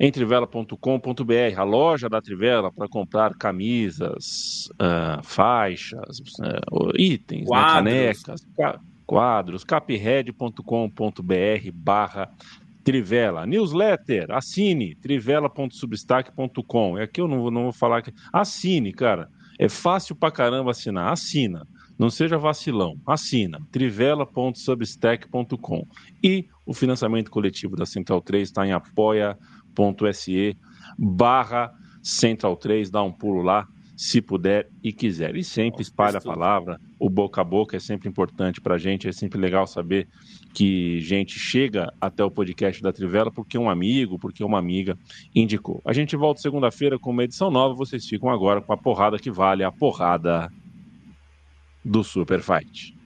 [0.00, 8.46] em trivela.com.br, a loja da Trivela para comprar camisas, uh, faixas, uh, itens, né, canecas,
[9.06, 10.62] quadros, capred.com.br
[11.74, 12.30] barra
[12.82, 13.44] Trivela.
[13.44, 16.96] Newsletter, assine, trivela.substack.com.
[16.96, 18.14] É aqui eu não, não vou falar que.
[18.32, 19.28] Assine, cara.
[19.58, 21.12] É fácil pra caramba assinar.
[21.12, 21.68] Assina.
[21.98, 22.96] Não seja vacilão.
[23.06, 23.60] Assina.
[23.70, 25.86] trivela.substack.com.
[26.24, 29.36] E o financiamento coletivo da Central 3 está em apoia
[29.88, 30.56] apoia.se
[30.98, 31.72] barra
[32.02, 33.66] Central 3, dá um pulo lá,
[33.96, 35.36] se puder e quiser.
[35.36, 39.08] E sempre espalha a palavra, o boca a boca é sempre importante para a gente,
[39.08, 40.08] é sempre legal saber
[40.54, 44.98] que gente chega até o podcast da Trivela porque um amigo, porque uma amiga
[45.34, 45.82] indicou.
[45.84, 49.30] A gente volta segunda-feira com uma edição nova, vocês ficam agora com a porrada que
[49.30, 50.50] vale, a porrada
[51.84, 52.99] do Super Fight.